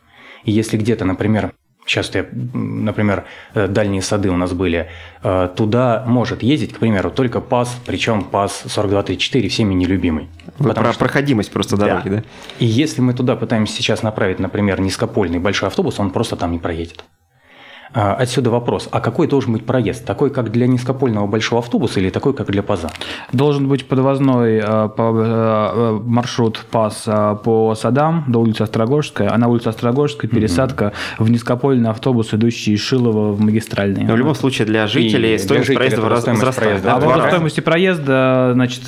И 0.44 0.52
если 0.52 0.78
где-то, 0.78 1.04
например, 1.04 1.52
Сейчас, 1.84 2.14
я, 2.14 2.26
например, 2.54 3.24
э, 3.54 3.66
дальние 3.66 4.02
сады 4.02 4.30
у 4.30 4.36
нас 4.36 4.52
были. 4.52 4.88
Э, 5.22 5.48
туда 5.54 6.04
может 6.06 6.42
ездить, 6.42 6.72
к 6.72 6.78
примеру, 6.78 7.10
только 7.10 7.40
ПАС, 7.40 7.76
причем 7.84 8.24
ПАС 8.24 8.64
4234 8.68 9.48
всеми 9.48 9.74
нелюбимый. 9.74 10.28
Вы 10.58 10.74
про 10.74 10.92
что... 10.92 10.98
проходимость 11.00 11.50
просто 11.50 11.76
дороги, 11.76 12.08
да. 12.08 12.16
да? 12.16 12.22
И 12.60 12.66
если 12.66 13.00
мы 13.00 13.14
туда 13.14 13.34
пытаемся 13.34 13.74
сейчас 13.74 14.02
направить, 14.02 14.38
например, 14.38 14.80
низкопольный 14.80 15.40
большой 15.40 15.68
автобус, 15.68 15.98
он 15.98 16.10
просто 16.10 16.36
там 16.36 16.52
не 16.52 16.58
проедет. 16.58 17.04
А, 17.94 18.14
отсюда 18.14 18.50
вопрос, 18.50 18.88
а 18.90 19.00
какой 19.00 19.26
должен 19.26 19.52
быть 19.52 19.66
проезд? 19.66 20.06
Такой, 20.06 20.30
как 20.30 20.50
для 20.50 20.66
низкопольного 20.66 21.26
большого 21.26 21.60
автобуса 21.60 22.00
или 22.00 22.08
такой, 22.08 22.32
как 22.32 22.50
для 22.50 22.62
ПАЗа? 22.62 22.90
Должен 23.32 23.68
быть 23.68 23.86
подвозной 23.86 24.56
э, 24.56 24.62
э, 24.64 26.00
маршрут 26.02 26.64
ПАЗ 26.70 27.02
э, 27.06 27.36
по 27.44 27.74
садам 27.74 28.24
до 28.28 28.38
улицы 28.38 28.62
Острогожская, 28.62 29.30
а 29.30 29.36
на 29.36 29.48
улице 29.48 29.68
Острогожской 29.68 30.30
пересадка 30.30 30.86
mm-hmm. 30.86 31.24
в 31.24 31.30
низкопольный 31.30 31.90
автобус, 31.90 32.32
идущий 32.32 32.72
из 32.72 32.80
Шилова 32.80 33.32
в 33.32 33.40
магистральный. 33.40 34.04
Но 34.04 34.14
в 34.14 34.16
любом 34.16 34.34
случае 34.34 34.66
для 34.66 34.86
жителей 34.86 35.34
И 35.34 35.38
стоимость 35.38 35.68
для 35.68 35.78
жителей 35.78 36.00
проезда 36.00 36.30
возрастает. 36.32 36.86
А 36.86 36.98
по 36.98 37.28
стоимости 37.28 37.60
проезда, 37.60 38.52
значит, 38.54 38.84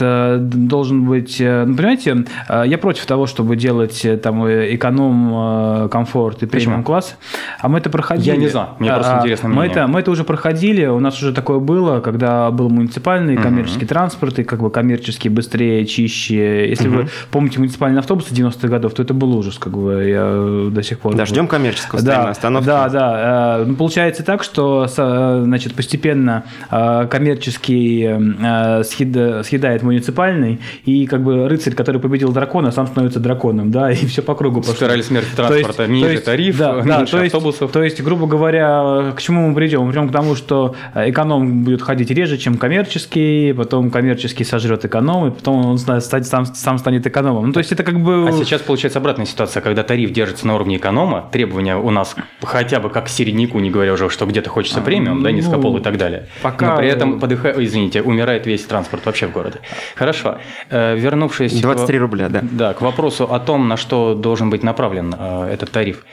должен 0.67 1.05
быть... 1.05 1.37
Ну, 1.41 1.77
понимаете, 1.77 2.25
я 2.49 2.79
против 2.79 3.05
того, 3.05 3.27
чтобы 3.27 3.57
делать 3.57 4.07
там 4.23 4.47
эконом, 4.47 5.91
комфорт 5.91 6.43
и 6.43 6.47
премиум 6.47 6.85
класс, 6.85 7.17
а 7.61 7.69
мы 7.69 7.79
это 7.79 7.91
проходили. 7.91 8.31
Я 8.31 8.37
не 8.37 8.49
знаю, 8.49 8.69
мне 8.79 8.94
просто 8.97 9.17
а, 9.17 9.21
интересно 9.21 9.49
мы 9.49 9.67
это, 9.67 9.87
мы 9.87 10.01
это 10.01 10.11
уже 10.11 10.25
проходили, 10.25 10.87
у 10.87 11.01
нас 11.01 11.21
уже 11.21 11.33
такое 11.33 11.59
было, 11.59 12.01
когда 12.01 12.51
был 12.51 12.69
муниципальный 12.69 13.37
коммерческий 13.37 13.87
транспорт, 13.87 14.39
и 14.39 14.45
как 14.45 14.61
бы 14.61 14.71
коммерческий 14.71 15.29
быстрее, 15.29 15.85
чище. 15.87 16.69
Если 16.69 16.89
вы 16.89 17.09
помните 17.31 17.59
муниципальные 17.59 18.01
автобусы 18.01 18.35
90-х 18.35 18.69
годов, 18.69 18.95
то 18.95 19.03
это 19.03 19.15
был 19.15 19.37
ужас, 19.37 19.59
как 19.59 19.77
бы 19.77 20.05
я 20.05 20.71
до 20.71 20.83
сих 20.83 20.99
пор... 20.99 21.15
Да, 21.15 21.27
ждем 21.27 21.47
коммерческого 21.47 22.03
да, 22.03 22.31
остановки. 22.31 22.67
Да, 22.67 22.89
да. 22.89 23.59
Э, 23.61 23.65
ну, 23.65 23.75
получается 23.75 24.23
так, 24.23 24.43
что 24.43 24.87
значит, 24.87 25.75
постепенно 25.75 26.45
э, 26.71 27.07
коммерческий 27.11 28.05
э, 28.05 28.83
съедает 28.85 29.83
муниципальный, 29.83 30.61
и 30.85 31.07
как 31.07 31.23
бы 31.23 31.49
рыцарь, 31.49 31.75
который 31.75 32.01
победил 32.01 32.33
дракона, 32.33 32.71
сам 32.73 32.87
становится 32.87 33.21
драконом, 33.21 33.71
да, 33.71 33.91
и 33.93 34.07
все 34.07 34.23
по 34.23 34.35
кругу. 34.35 34.63
Спираль 34.63 35.03
смерти 35.03 35.29
транспорта, 35.37 35.87
ниже 35.87 36.21
тариф, 36.21 36.59
да, 36.59 36.81
да, 36.83 37.07
то 37.07 37.23
есть, 37.23 37.35
автобусов. 37.35 37.71
То 37.71 37.83
есть, 37.83 38.03
грубо 38.03 38.27
говоря, 38.27 38.83
к 39.17 39.21
чему 39.21 39.49
мы 39.49 39.55
придем? 39.55 39.83
Мы 39.83 39.93
придем 39.93 40.09
к 40.09 40.13
тому, 40.13 40.35
что 40.35 40.75
эконом 40.95 41.65
будет 41.65 41.83
ходить 41.83 42.11
реже, 42.11 42.39
чем 42.39 42.57
коммерческий, 42.57 43.53
потом 43.53 43.91
коммерческий 43.91 44.45
сожрет 44.45 44.85
эконом, 44.85 45.29
и 45.29 45.31
потом 45.31 45.67
он 45.67 45.79
сам, 45.79 46.47
сам 46.47 46.79
станет 46.79 47.07
экономом. 47.07 47.47
Ну, 47.47 47.53
то 47.53 47.59
есть 47.59 47.73
это 47.73 47.83
как 47.83 48.01
бы... 48.01 48.27
А 48.29 48.33
сейчас 48.33 48.61
получается 48.63 48.99
обратная 48.99 49.27
ситуация, 49.27 49.61
когда 49.61 49.83
тариф 49.83 50.11
держится 50.13 50.47
на 50.47 50.55
уровне 50.55 50.77
эконома, 50.77 51.29
требования 51.33 51.77
у 51.77 51.91
нас 51.91 52.17
хотя 52.43 52.81
бы 52.81 52.91
как 52.91 53.07
к 53.07 53.09
середняку, 53.09 53.59
не 53.61 53.71
говоря 53.71 53.93
уже, 53.93 54.09
что 54.11 54.27
где-то 54.27 54.51
хочется 54.51 54.81
а, 54.81 54.83
премиум, 54.83 55.23
да, 55.23 55.31
низкопол 55.31 55.73
ну, 55.73 55.79
и 55.79 55.83
так 55.83 55.99
далее. 55.99 56.29
Пока... 56.43 56.71
Но 56.71 56.77
при 56.79 56.89
этом, 56.89 57.21
подыха... 57.21 57.55
извините, 57.57 58.03
умирает 58.03 58.47
весь 58.47 58.65
транспорт 58.65 59.05
вообще 59.07 59.27
в 59.27 59.33
городе. 59.33 59.61
Хорошо. 59.95 60.39
Э, 60.71 60.97
вернувшись... 60.97 61.61
23 61.61 61.99
рубля, 61.99 62.29
да. 62.29 62.41
Да, 62.43 62.73
к 62.75 62.81
вопросу 62.81 63.25
о 63.25 63.39
том, 63.39 63.69
на 63.69 63.77
что 63.77 64.15
должен 64.15 64.51
быть 64.51 64.63
направлен 64.63 65.15
э, 65.17 65.51
этот 65.53 65.71
тариф. 65.71 66.05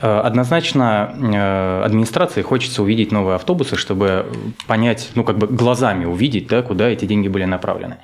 Э, 0.00 0.20
однозначно 0.20 1.14
э, 1.14 1.82
администрации 2.18 2.42
хочется 2.42 2.82
увидеть 2.82 3.12
новые 3.12 3.36
автобусы, 3.36 3.76
чтобы 3.76 4.26
понять, 4.66 5.10
ну 5.14 5.24
как 5.24 5.38
бы 5.38 5.46
глазами 5.46 6.04
увидеть, 6.04 6.48
да, 6.48 6.62
куда 6.62 6.88
эти 6.88 7.04
деньги 7.04 7.28
были 7.28 7.44
направлены. 7.44 7.96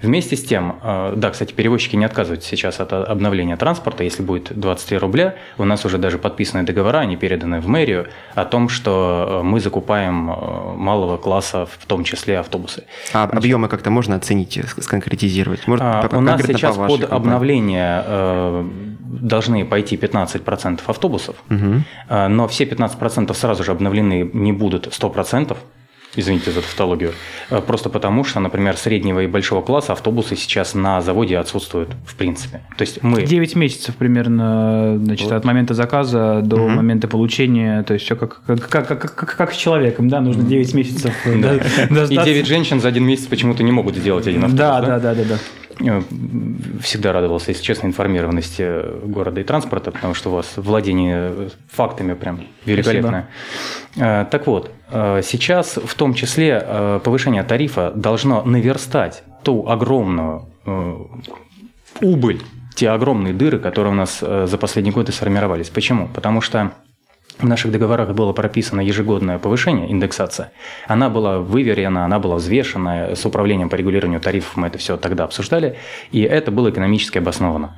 Вместе 0.00 0.36
с 0.36 0.44
тем, 0.44 0.78
э, 0.80 1.14
да, 1.16 1.30
кстати, 1.30 1.52
перевозчики 1.52 1.96
не 1.96 2.04
отказываются 2.04 2.48
сейчас 2.48 2.78
от 2.78 2.92
обновления 2.92 3.56
транспорта. 3.56 4.04
Если 4.04 4.22
будет 4.22 4.52
23 4.54 4.98
рубля, 4.98 5.34
у 5.58 5.64
нас 5.64 5.84
уже 5.84 5.98
даже 5.98 6.18
подписаны 6.18 6.62
договора, 6.62 7.00
они 7.00 7.16
переданы 7.16 7.60
в 7.60 7.66
мэрию, 7.66 8.06
о 8.36 8.44
том, 8.44 8.68
что 8.68 9.40
мы 9.42 9.58
закупаем 9.58 10.14
малого 10.76 11.16
класса, 11.16 11.66
в 11.66 11.86
том 11.86 12.04
числе 12.04 12.38
автобусы. 12.38 12.84
А 13.12 13.24
объемы 13.24 13.68
как-то 13.68 13.90
можно 13.90 14.14
оценить, 14.14 14.60
сконкретизировать? 14.80 15.66
Может, 15.66 15.84
а, 15.84 16.08
у 16.12 16.20
нас 16.20 16.42
сейчас 16.46 16.76
по 16.76 16.86
под 16.86 17.12
обновление 17.12 18.04
должны 19.08 19.64
пойти 19.64 19.96
15% 19.96 20.80
автобусов, 20.86 21.36
угу. 21.50 21.82
но 22.08 22.48
все 22.48 22.64
15% 22.64 23.32
сразу 23.34 23.64
же 23.64 23.72
обновлены 23.72 24.30
не 24.32 24.52
будут 24.52 24.86
100%. 24.86 25.56
Извините 26.16 26.50
за 26.50 26.62
тавтологию. 26.62 27.12
А, 27.50 27.60
просто 27.60 27.90
потому, 27.90 28.24
что, 28.24 28.40
например, 28.40 28.76
среднего 28.76 29.20
и 29.20 29.26
большого 29.26 29.60
класса 29.60 29.92
автобусы 29.92 30.36
сейчас 30.36 30.74
на 30.74 31.02
заводе 31.02 31.36
отсутствуют 31.36 31.90
в 32.06 32.16
принципе. 32.16 32.62
То 32.78 32.82
есть 32.82 33.02
мы... 33.02 33.22
9 33.22 33.56
месяцев 33.56 33.94
примерно 33.94 34.98
значит, 34.98 35.26
вот. 35.26 35.34
от 35.34 35.44
момента 35.44 35.74
заказа 35.74 36.40
до 36.42 36.56
угу. 36.56 36.70
момента 36.70 37.08
получения. 37.08 37.82
То 37.82 37.92
есть 37.94 38.06
все 38.06 38.16
как, 38.16 38.40
как, 38.46 38.68
как, 38.68 38.88
как, 38.88 39.14
как, 39.14 39.36
как 39.36 39.52
с 39.52 39.56
человеком, 39.56 40.08
да, 40.08 40.20
нужно 40.20 40.44
9 40.44 40.74
месяцев. 40.74 41.14
И 41.26 41.40
9 41.40 42.46
женщин 42.46 42.80
за 42.80 42.88
один 42.88 43.04
месяц 43.04 43.26
почему-то 43.26 43.62
не 43.62 43.72
могут 43.72 43.94
сделать 43.94 44.26
один 44.26 44.44
автобус. 44.44 44.58
Да, 44.58 44.80
да, 44.80 44.98
да, 44.98 45.14
да. 45.14 45.24
да. 45.24 45.38
Э, 45.80 46.02
всегда 46.82 47.12
радовался, 47.12 47.50
если 47.50 47.62
честно, 47.62 47.86
информированности 47.86 49.06
города 49.06 49.40
и 49.40 49.44
транспорта, 49.44 49.90
потому 49.90 50.14
что 50.14 50.30
у 50.30 50.34
вас 50.34 50.54
владение 50.56 51.50
фактами 51.70 52.14
прям 52.14 52.40
великолепное. 52.64 53.28
Спасибо. 53.92 54.06
Э, 54.06 54.26
так 54.30 54.46
вот, 54.46 54.70
э, 54.90 55.20
сейчас 55.24 55.76
в 55.76 55.94
том 55.94 56.14
числе 56.14 57.00
повышение 57.04 57.42
тарифа 57.42 57.92
должно 57.94 58.42
наверстать 58.42 59.22
ту 59.42 59.68
огромную 59.68 60.46
убыль, 62.00 62.42
те 62.74 62.90
огромные 62.90 63.32
дыры, 63.32 63.58
которые 63.58 63.92
у 63.92 63.96
нас 63.96 64.20
за 64.20 64.58
последние 64.58 64.92
годы 64.92 65.12
сформировались. 65.12 65.68
Почему? 65.68 66.08
Потому 66.08 66.40
что 66.40 66.72
в 67.38 67.46
наших 67.46 67.70
договорах 67.70 68.10
было 68.14 68.32
прописано 68.32 68.80
ежегодное 68.80 69.38
повышение, 69.38 69.90
индексация. 69.90 70.50
Она 70.86 71.08
была 71.08 71.38
выверена, 71.38 72.04
она 72.04 72.18
была 72.18 72.36
взвешена, 72.36 73.14
с 73.14 73.24
управлением 73.24 73.68
по 73.68 73.76
регулированию 73.76 74.20
тарифов 74.20 74.56
мы 74.56 74.66
это 74.66 74.78
все 74.78 74.96
тогда 74.96 75.24
обсуждали, 75.24 75.76
и 76.10 76.22
это 76.22 76.50
было 76.50 76.70
экономически 76.70 77.18
обосновано. 77.18 77.74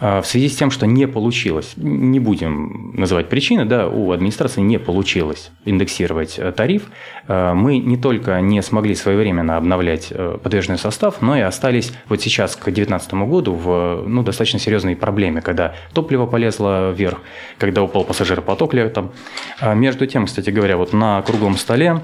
А, 0.00 0.22
в 0.22 0.26
связи 0.26 0.48
с 0.48 0.56
тем, 0.56 0.70
что 0.70 0.86
не 0.86 1.06
получилось, 1.06 1.72
не 1.76 2.20
будем 2.20 2.92
называть 2.94 3.28
причины, 3.28 3.64
да, 3.64 3.88
у 3.88 4.12
администрации 4.12 4.60
не 4.60 4.78
получилось 4.78 5.50
индексировать 5.64 6.38
э, 6.38 6.52
тариф, 6.52 6.84
э, 7.26 7.52
мы 7.54 7.78
не 7.78 7.96
только 7.96 8.40
не 8.40 8.62
смогли 8.62 8.94
своевременно 8.94 9.56
обновлять 9.56 10.08
э, 10.10 10.38
подвижный 10.40 10.78
состав, 10.78 11.20
но 11.20 11.36
и 11.36 11.40
остались 11.40 11.92
вот 12.08 12.20
сейчас 12.20 12.54
к 12.54 12.64
2019 12.64 13.14
году 13.14 13.54
в 13.54 14.04
ну, 14.06 14.22
достаточно 14.22 14.60
серьезной 14.60 14.94
проблеме, 14.94 15.40
когда 15.40 15.74
топливо 15.92 16.26
полезло 16.26 16.92
вверх, 16.92 17.18
когда 17.58 17.82
упал 17.82 18.04
пассажиропоток 18.04 18.74
летом. 18.74 19.10
А 19.60 19.74
между 19.74 20.06
тем, 20.06 20.26
кстати 20.26 20.50
говоря, 20.50 20.76
вот 20.76 20.92
на 20.92 21.22
круглом 21.22 21.56
столе 21.56 22.00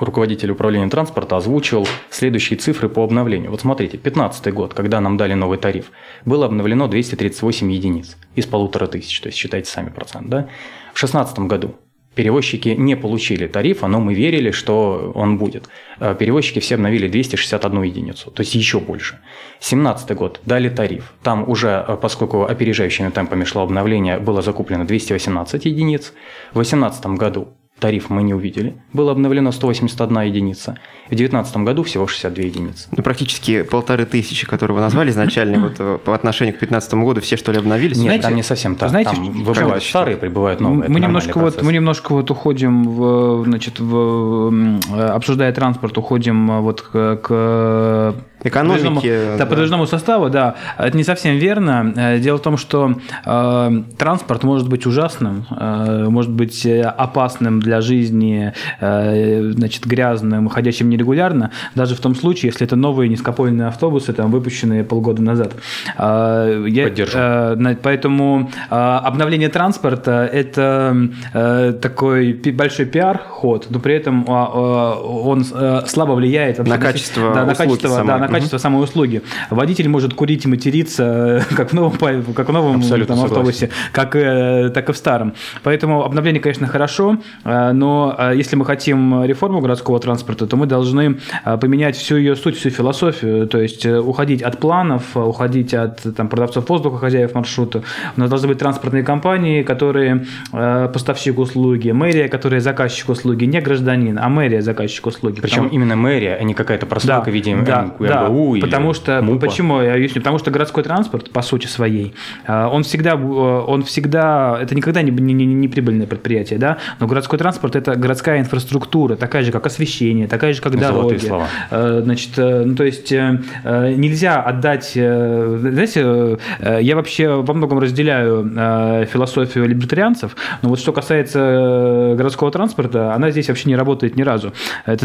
руководитель 0.00 0.50
управления 0.50 0.88
транспорта 0.88 1.36
озвучил 1.36 1.86
следующие 2.10 2.58
цифры 2.58 2.88
по 2.88 3.04
обновлению. 3.04 3.50
Вот 3.50 3.60
смотрите, 3.60 3.98
2015 3.98 4.52
год, 4.52 4.74
когда 4.74 5.00
нам 5.00 5.16
дали 5.16 5.34
новый 5.34 5.58
тариф, 5.58 5.90
было 6.24 6.46
обновлено 6.46 6.88
238 6.88 7.72
единиц 7.72 8.16
из 8.34 8.46
полутора 8.46 8.86
тысяч, 8.86 9.20
то 9.20 9.28
есть 9.28 9.38
считайте 9.38 9.70
сами 9.70 9.90
процент. 9.90 10.28
Да? 10.28 10.48
В 10.92 11.00
2016 11.00 11.38
году 11.40 11.76
перевозчики 12.16 12.70
не 12.70 12.96
получили 12.96 13.46
тарифа, 13.46 13.86
но 13.86 14.00
мы 14.00 14.14
верили, 14.14 14.50
что 14.50 15.12
он 15.14 15.38
будет. 15.38 15.68
Э, 16.00 16.16
перевозчики 16.18 16.58
все 16.58 16.74
обновили 16.74 17.08
261 17.08 17.82
единицу, 17.82 18.30
то 18.30 18.40
есть 18.40 18.54
еще 18.54 18.80
больше. 18.80 19.20
2017 19.60 20.16
год 20.16 20.40
дали 20.44 20.68
тариф. 20.68 21.12
Там 21.22 21.48
уже, 21.48 21.84
э, 21.86 21.96
поскольку 22.00 22.44
опережающими 22.44 23.10
темпами 23.10 23.44
шло 23.44 23.62
обновление, 23.62 24.18
было 24.18 24.42
закуплено 24.42 24.84
218 24.84 25.66
единиц. 25.66 26.12
В 26.50 26.54
2018 26.54 27.18
году 27.18 27.48
Тариф 27.78 28.08
мы 28.08 28.22
не 28.22 28.32
увидели. 28.32 28.74
Было 28.94 29.12
обновлено 29.12 29.52
181 29.52 30.20
единица. 30.22 30.78
В 31.06 31.10
2019 31.10 31.56
году 31.58 31.82
всего 31.82 32.06
62 32.06 32.44
единицы. 32.44 32.88
Ну, 32.96 33.02
практически 33.02 33.62
полторы 33.62 34.06
тысячи, 34.06 34.46
которые 34.46 34.74
вы 34.74 34.80
назвали 34.80 35.10
изначально, 35.10 35.60
вот 35.60 35.74
э, 35.78 35.98
по 36.02 36.14
отношению 36.14 36.54
к 36.54 36.58
2015 36.58 36.94
году, 36.94 37.20
все 37.20 37.36
что 37.36 37.52
ли 37.52 37.58
обновились? 37.58 37.98
Нет, 37.98 38.06
знаете, 38.06 38.22
там 38.22 38.34
не 38.34 38.42
совсем 38.42 38.76
так. 38.76 38.88
Знаете, 38.88 39.10
там 39.10 39.30
выбывают 39.44 39.84
старые, 39.84 40.16
прибывают 40.16 40.60
новые. 40.60 40.88
Мы 40.88 41.00
немножко, 41.00 41.38
вот, 41.38 41.62
мы 41.62 41.72
немножко 41.72 42.12
вот 42.12 42.30
уходим, 42.30 42.84
в, 42.84 43.44
значит, 43.44 43.78
в, 43.78 44.80
обсуждая 45.14 45.52
транспорт, 45.52 45.98
уходим 45.98 46.50
э, 46.50 46.60
вот 46.60 46.80
к, 46.80 47.16
к 47.16 48.14
экономики. 48.42 49.36
Да, 49.38 49.46
подвижному 49.46 49.86
составу, 49.86 50.30
да. 50.30 50.56
Это 50.78 50.96
не 50.96 51.04
совсем 51.04 51.36
верно. 51.36 51.92
Э, 51.96 52.18
дело 52.18 52.38
в 52.38 52.42
том, 52.42 52.56
что 52.56 52.94
э, 53.24 53.82
транспорт 53.98 54.44
может 54.44 54.68
быть 54.68 54.86
ужасным, 54.86 55.46
э, 55.50 56.06
может 56.08 56.30
быть 56.30 56.66
опасным 56.66 57.60
для 57.60 57.80
жизни, 57.80 58.52
э, 58.80 59.50
значит, 59.52 59.86
грязным, 59.86 60.48
ходящим 60.48 60.88
нерегулярно, 60.90 61.50
даже 61.74 61.94
в 61.94 62.00
том 62.00 62.14
случае, 62.14 62.50
если 62.50 62.66
это 62.66 62.76
новые 62.76 63.08
низкопольные 63.08 63.68
автобусы, 63.68 64.12
там, 64.12 64.30
выпущенные 64.30 64.84
полгода 64.84 65.22
назад. 65.22 65.54
Э, 65.98 66.64
я, 66.68 66.84
Поддержу. 66.84 67.18
Э, 67.18 67.76
поэтому 67.82 68.50
э, 68.70 68.74
обновление 68.74 69.48
транспорта– 69.48 70.28
это 70.32 70.96
э, 71.32 71.72
такой 71.80 72.32
большой 72.32 72.86
пиар-ход, 72.86 73.66
но 73.70 73.78
при 73.78 73.94
этом 73.94 74.24
э, 74.24 74.30
он 74.30 75.44
э, 75.52 75.82
слабо 75.86 76.12
влияет 76.12 76.58
на 76.58 76.78
качество 76.78 77.34
да, 77.34 77.44
на 77.44 77.54
качество, 77.54 78.04
да, 78.04 78.18
на 78.18 78.25
качество 78.28 78.58
самой 78.58 78.82
услуги. 78.84 79.22
Водитель 79.50 79.88
может 79.88 80.14
курить 80.14 80.44
и 80.44 80.48
материться 80.48 81.44
как 81.56 81.70
в 81.70 81.72
новом, 81.74 81.92
как 82.34 82.48
в 82.48 82.52
новом 82.52 82.82
там, 82.82 83.20
автобусе, 83.20 83.70
как, 83.92 84.16
э, 84.16 84.70
так 84.70 84.88
и 84.88 84.92
в 84.92 84.96
старом. 84.96 85.34
Поэтому 85.62 86.04
обновление, 86.04 86.40
конечно, 86.40 86.66
хорошо, 86.66 87.18
э, 87.44 87.72
но 87.72 88.14
э, 88.18 88.32
если 88.36 88.56
мы 88.56 88.64
хотим 88.64 89.24
реформу 89.24 89.60
городского 89.60 89.98
транспорта, 90.00 90.46
то 90.46 90.56
мы 90.56 90.66
должны 90.66 91.18
поменять 91.60 91.96
всю 91.96 92.16
ее 92.16 92.36
суть, 92.36 92.56
всю 92.56 92.70
философию, 92.70 93.46
то 93.46 93.60
есть 93.60 93.86
уходить 93.86 94.42
от 94.42 94.58
планов, 94.58 95.16
уходить 95.16 95.74
от 95.74 96.02
там, 96.16 96.28
продавцов 96.28 96.68
воздуха, 96.68 96.98
хозяев 96.98 97.34
маршрута. 97.34 97.82
У 98.16 98.20
нас 98.20 98.30
должны 98.30 98.48
быть 98.48 98.58
транспортные 98.58 99.02
компании, 99.02 99.62
которые 99.62 100.26
поставщик 100.50 101.38
услуги, 101.38 101.90
мэрия, 101.90 102.28
которая 102.28 102.60
заказчик 102.60 103.08
услуги, 103.08 103.44
не 103.44 103.60
гражданин, 103.60 104.18
а 104.18 104.28
мэрия 104.28 104.62
заказчик 104.62 105.06
услуги. 105.06 105.40
Причем 105.40 105.64
Потому... 105.64 105.74
именно 105.74 105.96
мэрия, 105.96 106.36
а 106.40 106.42
не 106.42 106.54
какая-то 106.54 106.86
прослойка 106.86 107.26
да, 107.26 107.30
в 107.30 107.34
виде 107.34 107.56
да, 107.56 107.90
да, 107.98 108.15
МГУ 108.24 108.58
потому 108.60 108.92
что, 108.94 109.22
МУПа. 109.22 109.46
Почему 109.46 109.80
я 109.80 109.94
объясню? 109.94 110.20
Потому 110.20 110.38
что 110.38 110.50
городской 110.50 110.82
транспорт, 110.82 111.30
по 111.30 111.42
сути 111.42 111.66
своей, 111.66 112.14
а, 112.46 112.68
он 112.68 112.82
всегда, 112.82 113.12
э, 113.12 113.16
он 113.16 113.82
всегда, 113.82 114.58
это 114.60 114.74
никогда 114.74 115.02
не, 115.02 115.10
не, 115.10 115.34
не, 115.34 115.46
не 115.46 115.68
прибыльное 115.68 116.06
предприятие, 116.06 116.58
да, 116.58 116.78
но 117.00 117.06
городской 117.06 117.38
транспорт– 117.38 117.76
это 117.76 117.96
городская 117.96 118.40
инфраструктура, 118.40 119.16
такая 119.16 119.42
же, 119.42 119.52
как 119.52 119.66
освещение, 119.66 120.28
такая 120.28 120.52
же, 120.52 120.60
как 120.60 120.78
дороги. 120.78 121.18
слова. 121.18 121.48
Э, 121.70 122.00
значит, 122.02 122.38
э, 122.38 122.64
ну, 122.64 122.74
то 122.74 122.84
есть 122.84 123.10
нельзя 123.10 124.42
отдать, 124.42 124.92
знаете, 124.92 126.38
я 126.60 126.96
вообще 126.96 127.28
во 127.28 127.54
многом 127.54 127.78
разделяю 127.78 129.06
философию 129.06 129.68
либертарианцев, 129.68 130.36
но 130.62 130.68
вот 130.68 130.78
что 130.78 130.92
касается 130.92 132.14
городского 132.16 132.50
транспорта, 132.50 133.14
она 133.14 133.30
здесь 133.30 133.48
вообще 133.48 133.68
не 133.68 133.76
работает 133.76 134.16
ни 134.16 134.22
разу. 134.22 134.52
Это, 134.84 135.04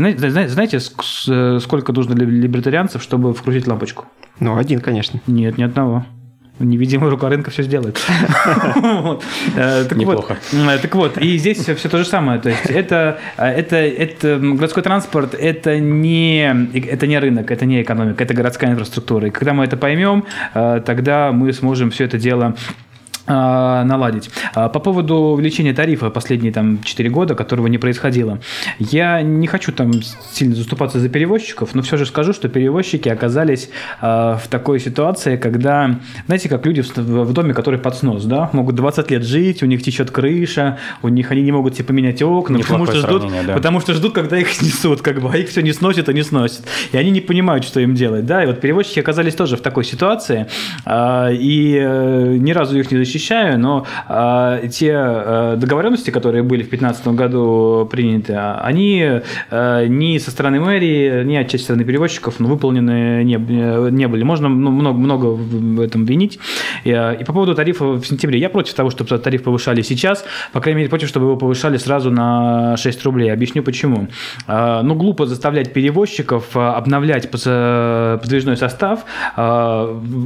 знаете, 0.50 0.80
сколько 0.80 1.93
нужно 1.93 2.13
либертарианцев, 2.13 3.01
чтобы 3.02 3.34
вкрутить 3.34 3.68
лампочку? 3.68 4.06
Ну, 4.40 4.58
один, 4.58 4.80
конечно. 4.80 5.20
Нет, 5.28 5.58
ни 5.58 5.64
одного. 5.64 6.06
Невидимая 6.60 7.10
рука 7.10 7.30
рынка 7.30 7.52
все 7.52 7.64
сделает. 7.64 8.00
Э, 9.56 9.88
Неплохо. 9.96 10.38
Э, 10.54 10.78
так 10.78 10.96
вот, 10.96 11.18
и 11.18 11.38
здесь 11.38 11.58
все 11.58 11.90
то 11.90 11.98
же 11.98 12.06
самое. 12.06 12.40
То 12.40 12.50
есть 12.50 12.66
это, 12.66 13.20
э, 13.38 14.38
городской 14.38 14.84
транспорт, 14.84 15.34
это 15.34 15.80
не, 15.80 17.20
рынок, 17.20 17.52
это 17.52 17.66
не 17.66 17.82
экономика, 17.82 18.24
это 18.24 18.34
городская 18.34 18.72
инфраструктура. 18.72 19.28
И 19.28 19.32
когда 19.32 19.54
мы 19.54 19.66
это 19.66 19.78
поймем, 19.78 20.26
тогда 20.54 21.32
мы 21.32 21.52
сможем 21.54 21.90
все 21.90 22.06
это 22.06 22.18
дело 22.18 22.56
наладить. 23.32 24.30
А, 24.54 24.70
по 24.70 24.80
поводу 24.80 25.15
увеличения 25.15 25.74
тарифа 25.74 26.10
последние 26.10 26.52
там 26.52 26.84
4 26.84 27.10
года, 27.10 27.36
которого 27.36 27.67
не 27.67 27.78
происходило, 27.78 28.39
я 28.80 29.22
не 29.22 29.48
хочу 29.48 29.72
там 29.72 29.91
сильно 30.32 30.56
заступаться 30.56 31.00
за 31.00 31.10
перевозчиков, 31.10 31.76
но 31.76 31.82
все 31.82 31.98
же 31.98 32.06
скажу, 32.06 32.34
что 32.34 32.50
перевозчики 32.50 33.10
оказались 33.10 33.70
а, 34.02 34.38
в 34.38 34.48
такой 34.48 34.80
ситуации, 34.80 35.38
когда, 35.38 36.00
знаете, 36.26 36.50
как 36.50 36.65
люди 36.65 36.82
в 36.82 37.34
доме, 37.34 37.54
которые 37.54 37.80
под 37.80 37.96
снос, 37.96 38.26
да, 38.26 38.50
могут 38.54 38.76
20 38.76 39.12
лет 39.12 39.24
жить, 39.24 39.63
у 39.63 39.65
них 39.65 39.84
течет 39.84 40.12
крыша, 40.12 40.78
у 41.02 41.10
них 41.10 41.32
они 41.32 41.41
не 41.41 41.52
могут 41.52 41.76
себе 41.76 41.86
поменять 41.86 42.22
окна, 42.22 42.60
потому 42.60 42.86
что, 42.86 42.98
ждут, 42.98 43.32
да. 43.46 43.54
потому 43.54 43.80
что 43.80 43.94
ждут, 43.94 44.13
когда 44.13 44.38
их 44.38 44.50
снесут, 44.54 45.02
как 45.02 45.22
бы, 45.22 45.30
а 45.32 45.38
их 45.38 45.50
все 45.50 45.62
не 45.62 45.74
сносит 45.74 46.10
и 46.10 46.13
не 46.13 46.24
сносит. 46.24 46.62
И 46.91 46.98
они 46.98 47.12
не 47.12 47.22
понимают, 47.22 47.65
что 47.65 47.80
им 47.80 47.96
делать, 47.96 48.26
да, 48.26 48.44
и 48.44 48.48
вот 48.48 48.60
перевозчики 48.62 49.00
оказались 49.00 49.36
тоже 49.36 49.58
в 49.58 49.62
такой 49.62 49.84
ситуации, 49.84 50.48
и 50.88 51.78
э, 51.82 52.38
ни 52.38 52.52
разу 52.52 52.80
их 52.80 52.91
не 52.91 52.98
защищаю, 53.22 53.60
но 53.60 53.86
э, 54.10 54.68
те 54.72 54.92
э, 54.94 55.56
договоренности, 55.58 56.12
которые 56.12 56.44
были 56.44 56.64
в 56.64 56.70
2015 56.70 57.08
году 57.10 57.88
приняты, 57.92 58.36
они 58.36 59.22
э, 59.50 59.86
ни 59.88 60.18
со 60.18 60.32
стороны 60.32 60.60
мэрии, 60.60 61.24
ни 61.24 61.36
отчасти 61.36 61.66
стороны 61.66 61.84
перевозчиков 61.84 62.40
ну, 62.40 62.48
выполнены 62.48 63.24
не, 63.24 63.36
не 63.92 64.08
были. 64.08 64.24
Можно 64.24 64.50
ну, 64.50 64.72
много, 64.72 64.98
много 64.98 65.26
в 65.28 65.80
этом 65.80 66.06
винить. 66.06 66.40
И, 66.84 66.90
и 66.90 67.24
по 67.24 67.34
поводу 67.34 67.56
тарифа 67.56 67.86
в 67.86 68.06
сентябре. 68.06 68.40
Я 68.40 68.50
против 68.50 68.74
того, 68.74 68.90
чтобы 68.90 69.18
тариф 69.20 69.44
повышали 69.44 69.82
сейчас. 69.82 70.26
По 70.54 70.62
крайней 70.62 70.80
мере, 70.80 70.90
против, 70.90 71.08
чтобы 71.08 71.28
его 71.28 71.38
повышали 71.38 71.78
сразу 71.78 72.12
на 72.12 72.76
6 72.78 73.04
рублей. 73.06 73.32
Объясню 73.32 73.64
почему. 73.64 74.08
Э, 74.48 74.82
ну, 74.84 74.96
глупо 74.96 75.26
заставлять 75.26 75.74
перевозчиков 75.74 76.56
обновлять 76.56 77.30
подвижной 77.30 78.58
состав 78.58 79.06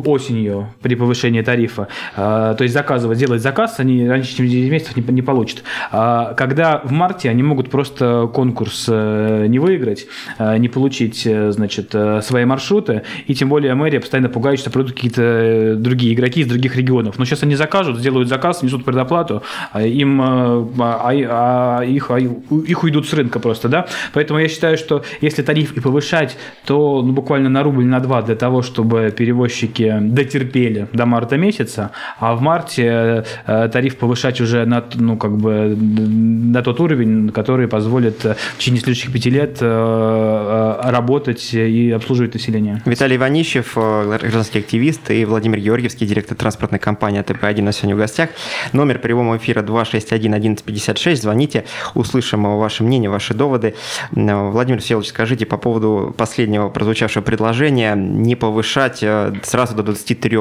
осенью 0.06 0.68
при 0.82 0.96
повышении 0.96 1.42
тарифа. 1.42 1.88
То 2.16 2.58
есть 2.60 2.74
заказывать 2.86 3.18
сделать 3.18 3.42
заказ, 3.42 3.80
они 3.80 4.08
раньше, 4.08 4.36
чем 4.36 4.48
9 4.48 4.72
месяцев 4.72 4.96
не, 4.96 5.04
не 5.14 5.22
получат. 5.24 5.64
А 5.92 6.34
когда 6.36 6.82
в 6.84 6.92
марте 6.92 7.30
они 7.32 7.42
могут 7.42 7.72
просто 7.72 8.30
конкурс 8.32 8.86
э, 8.88 9.48
не 9.48 9.58
выиграть, 9.58 10.06
э, 10.38 10.58
не 10.58 10.70
получить, 10.70 11.26
э, 11.26 11.52
значит, 11.52 11.96
свои 12.22 12.46
маршруты, 12.46 13.02
и 13.26 13.34
тем 13.34 13.50
более 13.50 13.74
мэрия 13.74 14.00
постоянно 14.00 14.30
пугает, 14.30 14.60
что 14.60 14.70
придут 14.70 14.94
какие-то 14.94 15.76
другие 15.78 16.14
игроки 16.14 16.42
из 16.42 16.48
других 16.48 16.76
регионов. 16.76 17.18
Но 17.18 17.26
сейчас 17.26 17.42
они 17.44 17.56
закажут, 17.56 17.98
сделают 17.98 18.30
заказ, 18.30 18.62
несут 18.62 18.86
предоплату, 18.86 19.42
а 19.72 19.82
им 19.82 20.22
а, 20.22 20.68
а, 20.80 21.84
их, 21.84 22.12
а, 22.12 22.20
их 22.20 22.84
уйдут 22.84 23.08
с 23.08 23.14
рынка 23.14 23.40
просто, 23.40 23.68
да. 23.68 23.88
Поэтому 24.14 24.40
я 24.40 24.48
считаю, 24.48 24.78
что 24.78 25.04
если 25.22 25.42
тариф 25.42 25.76
и 25.76 25.80
повышать, 25.80 26.38
то 26.66 27.02
ну, 27.02 27.14
буквально 27.14 27.50
на 27.50 27.64
рубль, 27.64 27.86
на 27.86 28.00
два 28.00 28.22
для 28.22 28.36
того, 28.36 28.62
чтобы 28.62 29.14
перевозчики 29.16 29.98
дотерпели 30.02 30.88
до 30.94 31.06
марта 31.06 31.38
месяца, 31.38 31.92
а 32.20 32.36
в 32.36 32.42
марте 32.42 32.65
Э, 32.78 33.70
тариф 33.72 33.98
повышать 33.98 34.42
уже 34.42 34.66
на, 34.66 34.84
ну, 34.96 35.18
как 35.18 35.38
бы, 35.38 35.76
на 35.76 36.62
тот 36.62 36.80
уровень, 36.80 37.30
который 37.30 37.68
позволит 37.68 38.24
в 38.24 38.58
течение 38.58 38.82
следующих 38.82 39.12
пяти 39.12 39.30
лет 39.30 39.58
э, 39.62 39.66
э, 39.66 40.90
работать 40.90 41.54
и 41.54 41.92
обслуживать 41.92 42.34
население. 42.34 42.82
Виталий 42.86 43.18
Иванищев, 43.18 43.76
гражданский 43.76 44.60
активист, 44.60 45.12
и 45.12 45.26
Владимир 45.26 45.60
Георгиевский, 45.60 46.08
директор 46.08 46.38
транспортной 46.38 46.80
компании 46.80 47.22
АТП-1 47.22 47.62
на 47.62 47.72
сегодня 47.72 47.96
в 47.96 48.00
гостях. 48.00 48.30
Номер 48.74 49.00
прямого 49.00 49.38
эфира 49.38 49.62
261 49.62 50.34
1156. 50.34 51.22
Звоните, 51.22 51.66
услышим 51.94 52.44
ваше 52.58 52.84
мнение, 52.84 53.10
ваши 53.10 53.34
доводы. 53.34 53.76
Владимир 54.12 54.82
Всеволодович, 54.82 55.10
скажите 55.10 55.46
по 55.46 55.58
поводу 55.58 56.14
последнего 56.18 56.70
прозвучавшего 56.70 57.24
предложения 57.24 57.96
не 57.96 58.36
повышать 58.36 59.04
сразу 59.44 59.76
до 59.76 59.84
23 59.84 60.38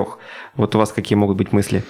вот 0.56 0.74
у 0.74 0.78
вас 0.78 0.92
какие 0.92 1.16
могут 1.16 1.36
быть 1.36 1.52
мысли? 1.52 1.82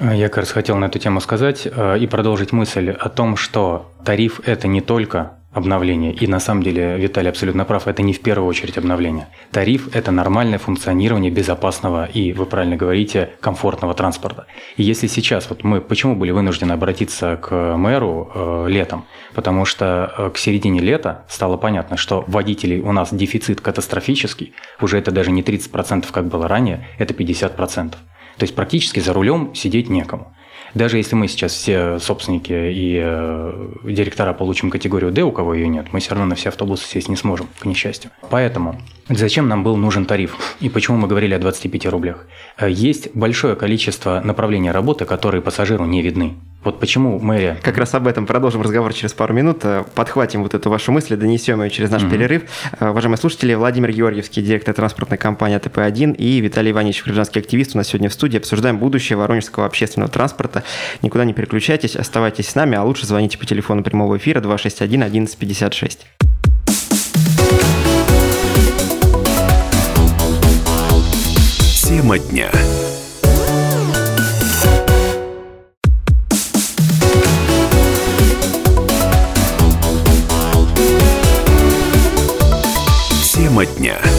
Я 0.00 0.28
как 0.28 0.38
раз 0.38 0.50
хотел 0.50 0.76
на 0.76 0.86
эту 0.86 0.98
тему 0.98 1.20
сказать 1.20 1.66
э, 1.70 1.98
и 1.98 2.06
продолжить 2.06 2.52
мысль 2.52 2.90
о 2.90 3.08
том, 3.08 3.36
что 3.36 3.90
тариф– 4.04 4.40
это 4.44 4.68
не 4.68 4.80
только 4.80 5.37
обновление. 5.52 6.12
И 6.12 6.26
на 6.26 6.40
самом 6.40 6.62
деле 6.62 6.98
Виталий 6.98 7.30
абсолютно 7.30 7.64
прав, 7.64 7.88
это 7.88 8.02
не 8.02 8.12
в 8.12 8.20
первую 8.20 8.48
очередь 8.48 8.76
обновление. 8.78 9.28
Тариф– 9.50 9.88
это 9.94 10.10
нормальное 10.10 10.58
функционирование 10.58 11.30
безопасного 11.30 12.04
и, 12.06 12.32
вы 12.32 12.46
правильно 12.46 12.76
говорите, 12.76 13.30
комфортного 13.40 13.94
транспорта. 13.94 14.46
И 14.76 14.82
если 14.82 15.06
сейчас, 15.06 15.48
вот 15.48 15.64
мы 15.64 15.80
почему 15.80 16.16
были 16.16 16.30
вынуждены 16.32 16.72
обратиться 16.72 17.36
к 17.36 17.76
мэру 17.76 18.30
э, 18.34 18.66
летом? 18.68 19.06
Потому 19.34 19.64
что 19.64 20.12
э, 20.16 20.30
к 20.30 20.38
середине 20.38 20.80
лета 20.80 21.24
стало 21.28 21.56
понятно, 21.56 21.96
что 21.96 22.24
водителей 22.26 22.80
у 22.80 22.92
нас 22.92 23.12
дефицит 23.12 23.60
катастрофический, 23.60 24.52
уже 24.80 24.98
это 24.98 25.10
даже 25.10 25.30
не 25.30 25.42
30%, 25.42 26.06
как 26.12 26.26
было 26.26 26.46
ранее, 26.46 26.86
это 26.98 27.14
50%. 27.14 27.90
То 27.90 28.44
есть 28.44 28.54
практически 28.54 29.00
за 29.00 29.12
рулем 29.12 29.54
сидеть 29.54 29.88
некому. 29.88 30.32
Даже 30.74 30.96
если 30.96 31.14
мы 31.14 31.28
сейчас 31.28 31.52
все 31.52 31.98
собственники 31.98 32.52
и 32.52 33.00
э, 33.02 33.68
директора 33.84 34.32
получим 34.32 34.70
категорию 34.70 35.10
D, 35.10 35.22
у 35.22 35.32
кого 35.32 35.54
ее 35.54 35.68
нет, 35.68 35.92
мы 35.92 36.00
все 36.00 36.10
равно 36.10 36.26
на 36.26 36.34
все 36.34 36.50
автобусы 36.50 36.86
сесть 36.86 37.08
не 37.08 37.16
сможем, 37.16 37.48
к 37.58 37.64
несчастью. 37.64 38.10
Поэтому 38.30 38.80
зачем 39.08 39.48
нам 39.48 39.64
был 39.64 39.76
нужен 39.76 40.04
тариф 40.04 40.36
и 40.60 40.68
почему 40.68 40.98
мы 40.98 41.08
говорили 41.08 41.34
о 41.34 41.38
25 41.38 41.86
рублях? 41.86 42.26
Э, 42.58 42.70
есть 42.70 43.14
большое 43.14 43.56
количество 43.56 44.20
направлений 44.20 44.70
работы, 44.70 45.04
которые 45.04 45.42
пассажиру 45.42 45.84
не 45.84 46.02
видны. 46.02 46.36
Вот 46.64 46.80
почему 46.80 47.20
мэрия... 47.20 47.56
Как 47.62 47.78
раз 47.78 47.94
об 47.94 48.08
этом 48.08 48.26
продолжим 48.26 48.62
разговор 48.62 48.92
через 48.92 49.12
пару 49.12 49.32
минут. 49.32 49.60
Э, 49.62 49.84
подхватим 49.94 50.42
вот 50.42 50.54
эту 50.54 50.70
вашу 50.70 50.90
мысль, 50.90 51.16
донесем 51.16 51.62
ее 51.62 51.70
через 51.70 51.90
наш 51.90 52.02
угу. 52.02 52.10
перерыв. 52.10 52.42
Э, 52.80 52.90
уважаемые 52.90 53.16
слушатели, 53.16 53.54
Владимир 53.54 53.92
Георгиевский, 53.92 54.42
директор 54.42 54.74
транспортной 54.74 55.18
компании 55.18 55.56
АТП-1 55.56 56.16
и 56.16 56.40
Виталий 56.40 56.72
Иванович, 56.72 57.04
гражданский 57.04 57.38
активист, 57.38 57.74
у 57.74 57.78
нас 57.78 57.88
сегодня 57.88 58.08
в 58.08 58.12
студии. 58.12 58.38
Обсуждаем 58.38 58.78
будущее 58.78 59.16
воронежского 59.16 59.66
общественного 59.66 60.10
транспорта. 60.10 60.57
Никуда 61.02 61.24
не 61.24 61.32
переключайтесь, 61.32 61.96
оставайтесь 61.96 62.48
с 62.48 62.54
нами, 62.54 62.76
а 62.76 62.82
лучше 62.82 63.06
звоните 63.06 63.38
по 63.38 63.46
телефону 63.46 63.82
прямого 63.82 64.16
эфира 64.16 64.40
261 64.40 65.02
1156. 65.02 66.06
Тема 71.88 72.18
дня. 72.18 72.50
Тема 83.22 83.66
дня. 83.66 84.17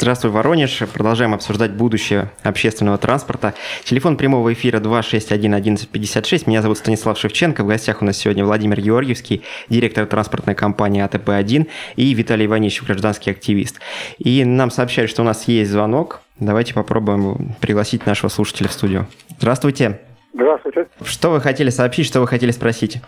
Здравствуй, 0.00 0.30
Воронеж. 0.30 0.80
Продолжаем 0.94 1.34
обсуждать 1.34 1.72
будущее 1.72 2.30
общественного 2.44 2.98
транспорта. 2.98 3.54
Телефон 3.82 4.16
прямого 4.16 4.52
эфира 4.52 4.78
261 4.78 5.54
1156. 5.54 6.46
Меня 6.46 6.62
зовут 6.62 6.78
Станислав 6.78 7.18
Шевченко. 7.18 7.64
В 7.64 7.66
гостях 7.66 8.00
у 8.00 8.04
нас 8.04 8.16
сегодня 8.16 8.44
Владимир 8.44 8.80
Георгиевский, 8.80 9.42
директор 9.68 10.06
транспортной 10.06 10.54
компании 10.54 11.04
АТП-1 11.04 11.66
и 11.96 12.14
Виталий 12.14 12.46
Иванищев, 12.46 12.86
гражданский 12.86 13.32
активист. 13.32 13.80
И 14.18 14.44
нам 14.44 14.70
сообщают, 14.70 15.10
что 15.10 15.22
у 15.22 15.24
нас 15.24 15.48
есть 15.48 15.72
звонок. 15.72 16.20
Давайте 16.38 16.74
попробуем 16.74 17.56
пригласить 17.60 18.06
нашего 18.06 18.28
слушателя 18.28 18.68
в 18.68 18.72
студию. 18.74 19.08
Здравствуйте. 19.40 19.98
Здравствуйте. 20.32 20.86
Что 21.02 21.30
вы 21.30 21.40
хотели 21.40 21.70
сообщить, 21.70 22.06
что 22.06 22.20
вы 22.20 22.28
хотели 22.28 22.52
спросить? 22.52 22.98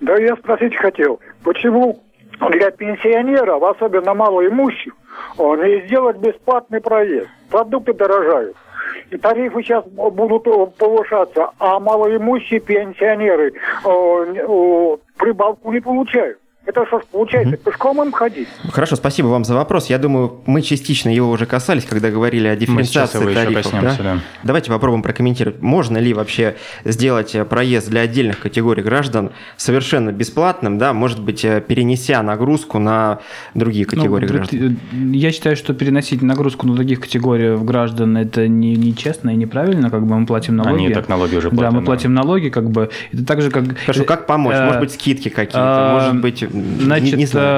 Да 0.00 0.16
я 0.16 0.34
спросить 0.36 0.74
хотел, 0.76 1.20
почему 1.42 2.02
для 2.50 2.70
пенсионеров, 2.70 3.62
особенно 3.62 4.14
малоимущих, 4.14 4.92
не 5.38 5.86
сделать 5.86 6.16
бесплатный 6.18 6.80
проезд. 6.80 7.28
Продукты 7.50 7.92
дорожают. 7.92 8.56
И 9.10 9.16
тарифы 9.16 9.62
сейчас 9.62 9.84
будут 9.86 10.44
повышаться, 10.76 11.50
а 11.58 11.80
малоимущие 11.80 12.60
пенсионеры 12.60 13.52
прибавку 15.16 15.72
не 15.72 15.80
получают. 15.80 16.38
Это 16.68 16.84
что 16.84 16.98
ж 16.98 17.02
получается, 17.10 17.54
угу. 17.54 17.62
пешком 17.64 18.02
им 18.02 18.12
ходить? 18.12 18.46
Хорошо, 18.70 18.96
спасибо 18.96 19.28
вам 19.28 19.42
за 19.42 19.54
вопрос. 19.54 19.86
Я 19.86 19.96
думаю, 19.96 20.42
мы 20.44 20.60
частично 20.60 21.08
его 21.08 21.30
уже 21.30 21.46
касались, 21.46 21.86
когда 21.86 22.10
говорили 22.10 22.46
о 22.46 22.56
дифференциации 22.56 23.20
мы 23.20 23.32
тарифов. 23.32 23.72
Да? 23.72 23.96
Да. 23.98 24.18
Давайте 24.44 24.70
попробуем 24.70 25.02
прокомментировать. 25.02 25.62
Можно 25.62 25.96
ли 25.96 26.12
вообще 26.12 26.56
сделать 26.84 27.34
э, 27.34 27.46
проезд 27.46 27.88
для 27.88 28.02
отдельных 28.02 28.40
категорий 28.40 28.82
граждан 28.82 29.30
совершенно 29.56 30.12
бесплатным, 30.12 30.76
да, 30.76 30.92
может 30.92 31.22
быть, 31.22 31.42
э, 31.42 31.62
перенеся 31.66 32.22
нагрузку 32.22 32.78
на 32.78 33.20
другие 33.54 33.86
ну, 33.90 33.96
категории 33.96 34.26
ну, 34.26 34.34
граждан? 34.34 34.78
Э, 34.92 35.16
я 35.16 35.32
считаю, 35.32 35.56
что 35.56 35.72
переносить 35.72 36.20
нагрузку 36.20 36.66
на 36.66 36.74
других 36.74 37.00
категорий 37.00 37.56
граждан 37.56 38.18
это 38.18 38.46
не, 38.46 38.76
нечестно 38.76 39.30
и 39.30 39.36
неправильно, 39.36 39.88
как 39.88 40.04
бы 40.04 40.18
мы 40.18 40.26
платим 40.26 40.56
налоги. 40.56 40.84
Они 40.84 40.92
так 40.92 41.08
налоги 41.08 41.34
уже 41.34 41.48
платят. 41.48 41.72
Да, 41.72 41.78
мы 41.78 41.82
платим 41.82 42.12
налоги, 42.12 42.50
как 42.50 42.68
бы. 42.68 42.90
Это 43.10 43.24
так 43.24 43.40
же, 43.40 43.50
как... 43.50 43.78
Хорошо, 43.78 44.04
как 44.04 44.26
помочь? 44.26 44.54
Может 44.54 44.80
быть, 44.80 44.92
скидки 44.92 45.30
какие-то, 45.30 45.92
может 45.94 46.20
быть 46.20 46.44
Значит, 46.80 47.12
не, 47.12 47.18
не 47.18 47.26
знаю. 47.26 47.48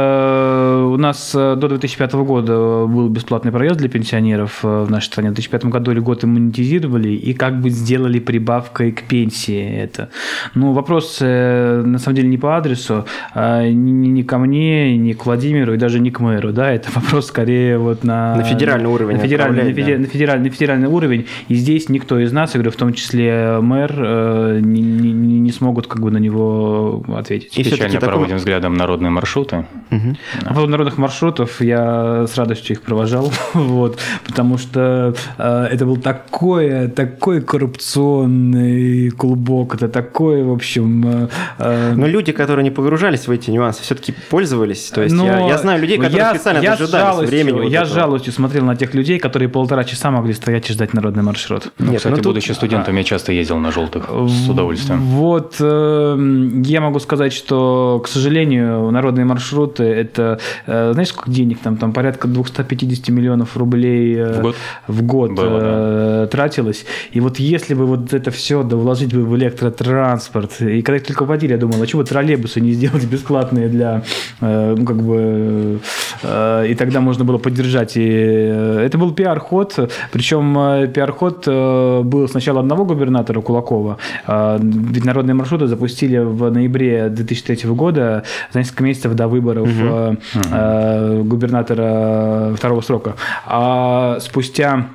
Э, 1.00 1.10
нас 1.10 1.32
до 1.32 1.56
2005 1.56 2.12
года 2.12 2.86
был 2.86 3.08
бесплатный 3.08 3.52
проезд 3.52 3.78
для 3.78 3.88
пенсионеров 3.88 4.62
в 4.62 4.90
нашей 4.90 5.06
стране. 5.06 5.30
В 5.30 5.34
2005 5.34 5.64
году 5.66 5.92
льготы 5.92 6.26
монетизировали 6.26 7.08
и 7.10 7.32
как 7.32 7.60
бы 7.60 7.70
сделали 7.70 8.18
прибавкой 8.18 8.92
к 8.92 9.02
пенсии 9.04 9.82
это. 9.82 10.10
Ну, 10.54 10.72
вопрос 10.72 11.20
на 11.20 11.98
самом 11.98 12.16
деле 12.16 12.28
не 12.28 12.38
по 12.38 12.56
адресу, 12.56 13.06
а 13.34 13.66
ни 13.68 14.22
ко 14.22 14.38
мне, 14.38 14.96
ни 14.96 15.12
к 15.12 15.26
Владимиру 15.26 15.74
и 15.74 15.76
даже 15.76 16.00
не 16.00 16.10
к 16.10 16.20
мэру. 16.20 16.52
Да? 16.52 16.70
Это 16.70 16.90
вопрос 16.94 17.26
скорее 17.26 17.78
вот 17.78 18.04
на... 18.04 18.36
На 18.36 18.42
федеральный 18.42 18.88
уровень. 18.88 19.16
На 19.16 19.22
федеральный, 19.22 19.64
на, 19.64 19.72
федер, 19.72 19.96
да. 19.96 20.00
на, 20.02 20.06
федеральный, 20.06 20.48
на 20.48 20.54
федеральный 20.54 20.88
уровень. 20.88 21.26
И 21.48 21.54
здесь 21.54 21.88
никто 21.88 22.18
из 22.18 22.32
нас, 22.32 22.54
я 22.54 22.58
говорю, 22.58 22.70
в 22.70 22.76
том 22.76 22.92
числе 22.92 23.58
мэр, 23.60 24.60
не, 24.60 24.82
не, 24.82 25.40
не 25.40 25.52
смогут 25.52 25.86
как 25.86 26.02
бы 26.02 26.10
на 26.10 26.18
него 26.18 27.02
ответить. 27.16 27.56
И 27.56 27.64
Печально 27.64 27.94
такой... 27.94 28.08
проводим 28.08 28.36
взглядом 28.36 28.74
народные 28.74 29.10
маршруты. 29.10 29.64
Угу. 29.90 30.16
Да. 30.42 30.54
По 30.54 30.60
народных 30.90 30.98
маршрутов 30.98 31.60
я 31.60 32.26
с 32.26 32.36
радостью 32.36 32.76
их 32.76 32.82
провожал, 32.82 33.32
вот, 33.54 33.98
потому 34.26 34.58
что 34.58 35.14
э, 35.38 35.68
это 35.70 35.86
был 35.86 35.96
такое, 35.96 36.88
такой 36.88 37.40
коррупционный 37.40 39.10
клубок, 39.10 39.74
это 39.74 39.88
такое, 39.88 40.44
в 40.44 40.52
общем... 40.52 41.04
Э, 41.06 41.28
э 41.58 41.94
Но 41.96 42.06
люди, 42.06 42.32
которые 42.32 42.64
не 42.64 42.70
погружались 42.70 43.28
в 43.28 43.30
эти 43.30 43.50
нюансы, 43.50 43.82
все-таки 43.82 44.14
пользовались. 44.30 44.90
То 44.90 45.02
есть 45.02 45.14
Но 45.14 45.26
я, 45.26 45.48
я 45.48 45.58
знаю 45.58 45.80
людей, 45.80 45.96
которые 45.96 46.18
я, 46.18 46.34
специально 46.34 46.62
я 46.62 46.76
дожидались 46.76 47.28
времени. 47.28 47.60
Вот 47.60 47.70
я 47.70 47.84
с 47.84 47.92
жалостью 47.92 48.32
смотрел 48.32 48.64
на 48.64 48.76
тех 48.76 48.94
людей, 48.94 49.18
которые 49.18 49.48
полтора 49.48 49.84
часа 49.84 50.10
могли 50.10 50.32
стоять 50.32 50.70
и 50.70 50.72
ждать 50.72 50.94
народный 50.94 51.22
маршрут. 51.22 51.72
Ну, 51.78 51.86
Нет, 51.86 51.96
кстати, 51.96 52.10
ну, 52.10 52.16
тут... 52.16 52.26
будучи 52.26 52.52
студентом, 52.52 52.96
я 52.96 53.04
часто 53.04 53.32
ездил 53.32 53.58
на 53.58 53.70
желтых 53.70 54.10
с 54.10 54.48
удовольствием. 54.48 55.00
Вот 55.00 55.56
э, 55.60 56.16
я 56.64 56.80
могу 56.80 57.00
сказать, 57.00 57.32
что, 57.32 58.00
к 58.04 58.08
сожалению, 58.08 58.90
народные 58.90 59.24
маршруты 59.24 59.84
это, 59.84 60.38
э, 60.66 60.79
знаешь, 60.92 61.08
сколько 61.08 61.30
денег 61.30 61.58
там, 61.60 61.76
там 61.76 61.92
порядка 61.92 62.28
250 62.28 63.08
миллионов 63.08 63.56
рублей 63.56 64.16
э, 64.16 64.32
в 64.38 64.42
год, 64.42 64.56
в 64.86 65.02
год 65.02 65.30
Было, 65.32 65.58
э, 65.60 66.20
да. 66.22 66.26
тратилось. 66.26 66.84
И 67.12 67.20
вот 67.20 67.38
если 67.38 67.74
бы 67.74 67.86
вот 67.86 68.12
это 68.12 68.30
все 68.30 68.62
да, 68.62 68.76
вложить 68.76 69.14
бы 69.14 69.24
в 69.24 69.36
электротранспорт, 69.36 70.60
и 70.60 70.82
когда 70.82 70.96
их 70.96 71.06
только 71.06 71.24
вводили, 71.24 71.52
я 71.52 71.58
думал, 71.58 71.82
а 71.82 71.86
чего 71.86 72.04
троллейбусы 72.04 72.60
не 72.60 72.72
сделать 72.72 73.04
бесплатные 73.04 73.68
для, 73.68 74.02
э, 74.40 74.74
ну, 74.76 74.84
как 74.84 75.02
бы, 75.02 75.80
э, 76.22 76.66
и 76.68 76.74
тогда 76.74 77.00
можно 77.00 77.24
было 77.24 77.38
поддержать. 77.38 77.96
И 77.96 78.08
э, 78.10 78.84
это 78.86 78.98
был 78.98 79.12
пиар-ход, 79.12 79.90
причем 80.12 80.58
э, 80.58 80.88
пиар-ход 80.88 81.44
э, 81.46 82.02
был 82.04 82.28
сначала 82.28 82.60
одного 82.60 82.84
губернатора 82.84 83.40
Кулакова, 83.40 83.98
э, 84.26 84.58
ведь 84.60 85.04
народные 85.04 85.34
маршруты 85.34 85.66
запустили 85.66 86.18
в 86.18 86.50
ноябре 86.50 87.08
2003 87.08 87.70
года, 87.70 88.24
за 88.52 88.58
несколько 88.58 88.84
месяцев 88.84 89.14
до 89.14 89.28
выборов 89.28 89.68
угу. 89.68 90.18
Э, 90.70 91.22
губернатора 91.22 92.54
второго 92.56 92.80
срока. 92.80 93.14
А 93.46 94.18
спустя 94.20 94.86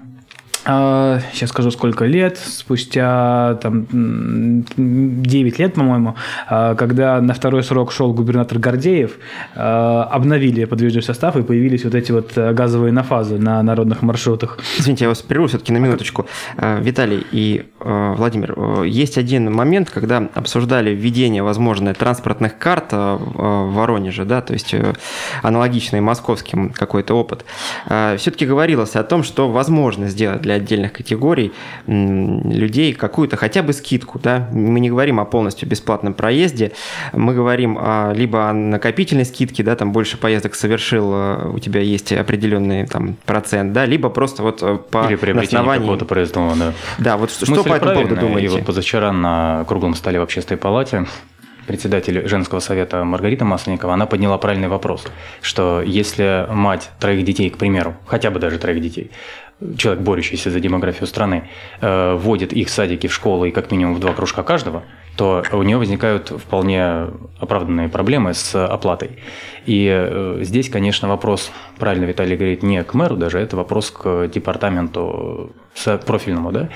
сейчас 0.66 1.44
а, 1.44 1.48
скажу, 1.48 1.70
сколько 1.70 2.06
лет, 2.06 2.40
спустя 2.40 3.60
там, 3.62 3.86
9 3.86 5.60
лет, 5.60 5.74
по-моему, 5.76 6.16
а, 6.48 6.74
когда 6.74 7.22
на 7.22 7.36
второй 7.36 7.62
срок 7.62 7.92
шел 7.92 8.14
губернатор 8.14 8.58
Гордеев, 8.58 9.12
а, 9.56 10.10
обновили 10.12 10.66
подвижный 10.66 11.04
состав 11.04 11.36
и 11.36 11.44
появились 11.44 11.84
вот 11.84 11.94
эти 11.94 12.12
вот 12.12 12.32
газовые 12.36 12.92
нафазы 12.92 13.38
на 13.38 13.62
народных 13.62 14.02
маршрутах. 14.02 14.58
Извините, 14.80 15.06
я 15.06 15.10
вас 15.10 15.22
прерву 15.22 15.46
все-таки 15.48 15.72
на 15.72 15.78
минуточку. 15.78 16.26
Виталий 16.58 17.24
и 17.32 17.66
Владимир, 17.80 18.84
есть 18.84 19.20
один 19.20 19.54
момент, 19.54 19.92
когда 19.92 20.28
обсуждали 20.34 20.96
введение, 20.96 21.44
возможно, 21.44 21.94
транспортных 21.94 22.58
карт 22.58 22.92
в 22.92 23.72
Воронеже, 23.72 24.26
да, 24.26 24.42
то 24.42 24.54
есть 24.54 24.74
э, 24.74 24.94
аналогичный 25.44 26.02
московским 26.02 26.70
какой-то 26.70 27.14
опыт. 27.14 27.46
Все-таки 27.86 28.48
говорилось 28.48 28.96
о 28.96 29.04
том, 29.04 29.24
что 29.24 29.52
возможно 29.52 30.08
сделать 30.08 30.42
для 30.42 30.55
отдельных 30.56 30.94
категорий 30.94 31.52
людей 31.88 32.94
какую-то 32.94 33.38
хотя 33.38 33.64
бы 33.64 33.74
скидку. 33.74 34.20
Да? 34.20 34.50
Мы 34.52 34.80
не 34.80 34.90
говорим 34.90 35.20
о 35.20 35.26
полностью 35.26 35.68
бесплатном 35.68 36.14
проезде, 36.14 36.72
мы 37.14 37.34
говорим 37.34 37.78
о, 37.80 38.14
либо 38.14 38.50
о 38.50 38.54
накопительной 38.54 39.26
скидке, 39.26 39.64
да, 39.64 39.76
там 39.76 39.92
больше 39.92 40.18
поездок 40.18 40.56
совершил, 40.56 41.12
э, 41.14 41.50
у 41.50 41.60
тебя 41.60 41.82
есть 41.82 42.12
определенный 42.12 42.86
там, 42.88 43.18
процент, 43.26 43.74
да, 43.74 43.86
либо 43.86 44.10
просто 44.10 44.44
вот 44.44 44.62
э, 44.62 44.78
по 44.90 45.08
Или 45.08 45.16
приобретение 45.16 45.60
основании... 45.60 45.82
какого-то 45.82 46.06
проездного, 46.06 46.56
да. 46.56 46.74
Да, 46.98 47.18
вот 47.18 47.32
что 47.32 47.64
по 47.64 47.74
этому 47.74 47.94
поводу 47.94 48.16
думаете? 48.16 48.46
И 48.46 48.50
вот 48.50 48.66
позавчера 48.66 49.12
на 49.12 49.66
круглом 49.68 49.96
столе 49.96 50.20
в 50.20 50.24
общественной 50.24 50.58
палате 50.58 51.06
председатель 51.68 52.28
женского 52.28 52.60
совета 52.60 53.04
Маргарита 53.04 53.46
Масленникова, 53.46 53.94
она 53.94 54.06
подняла 54.06 54.38
правильный 54.38 54.68
вопрос, 54.68 55.06
что 55.42 55.82
если 55.82 56.48
мать 56.50 56.92
троих 57.00 57.26
детей, 57.26 57.50
к 57.50 57.58
примеру, 57.58 57.96
хотя 58.06 58.32
бы 58.32 58.40
даже 58.40 58.60
троих 58.60 58.82
детей, 58.82 59.12
человек, 59.78 60.04
борющийся 60.04 60.52
за 60.52 60.60
демографию 60.60 61.08
страны, 61.08 61.50
э, 61.82 62.16
вводит 62.16 62.54
их 62.54 62.68
в 62.68 62.72
садики, 62.72 63.08
в 63.08 63.14
школы 63.14 63.50
и 63.50 63.52
как 63.52 63.72
минимум 63.72 63.96
в 63.96 64.00
два 64.00 64.14
кружка 64.14 64.44
каждого, 64.44 64.84
то 65.16 65.44
у 65.54 65.64
нее 65.64 65.78
возникают 65.78 66.30
вполне 66.30 67.08
оправданные 67.40 67.88
проблемы 67.88 68.34
с 68.34 68.54
оплатой. 68.68 69.20
И 69.66 69.88
э, 69.90 70.40
здесь, 70.42 70.70
конечно, 70.70 71.08
вопрос, 71.08 71.52
правильно 71.80 72.06
Виталий 72.06 72.36
говорит, 72.36 72.64
не 72.64 72.84
к 72.84 72.94
мэру 72.94 73.16
даже, 73.16 73.40
это 73.40 73.56
вопрос 73.56 73.92
к 73.92 74.28
департаменту 74.28 75.54
профильному. 76.06 76.52
Да? 76.52 76.70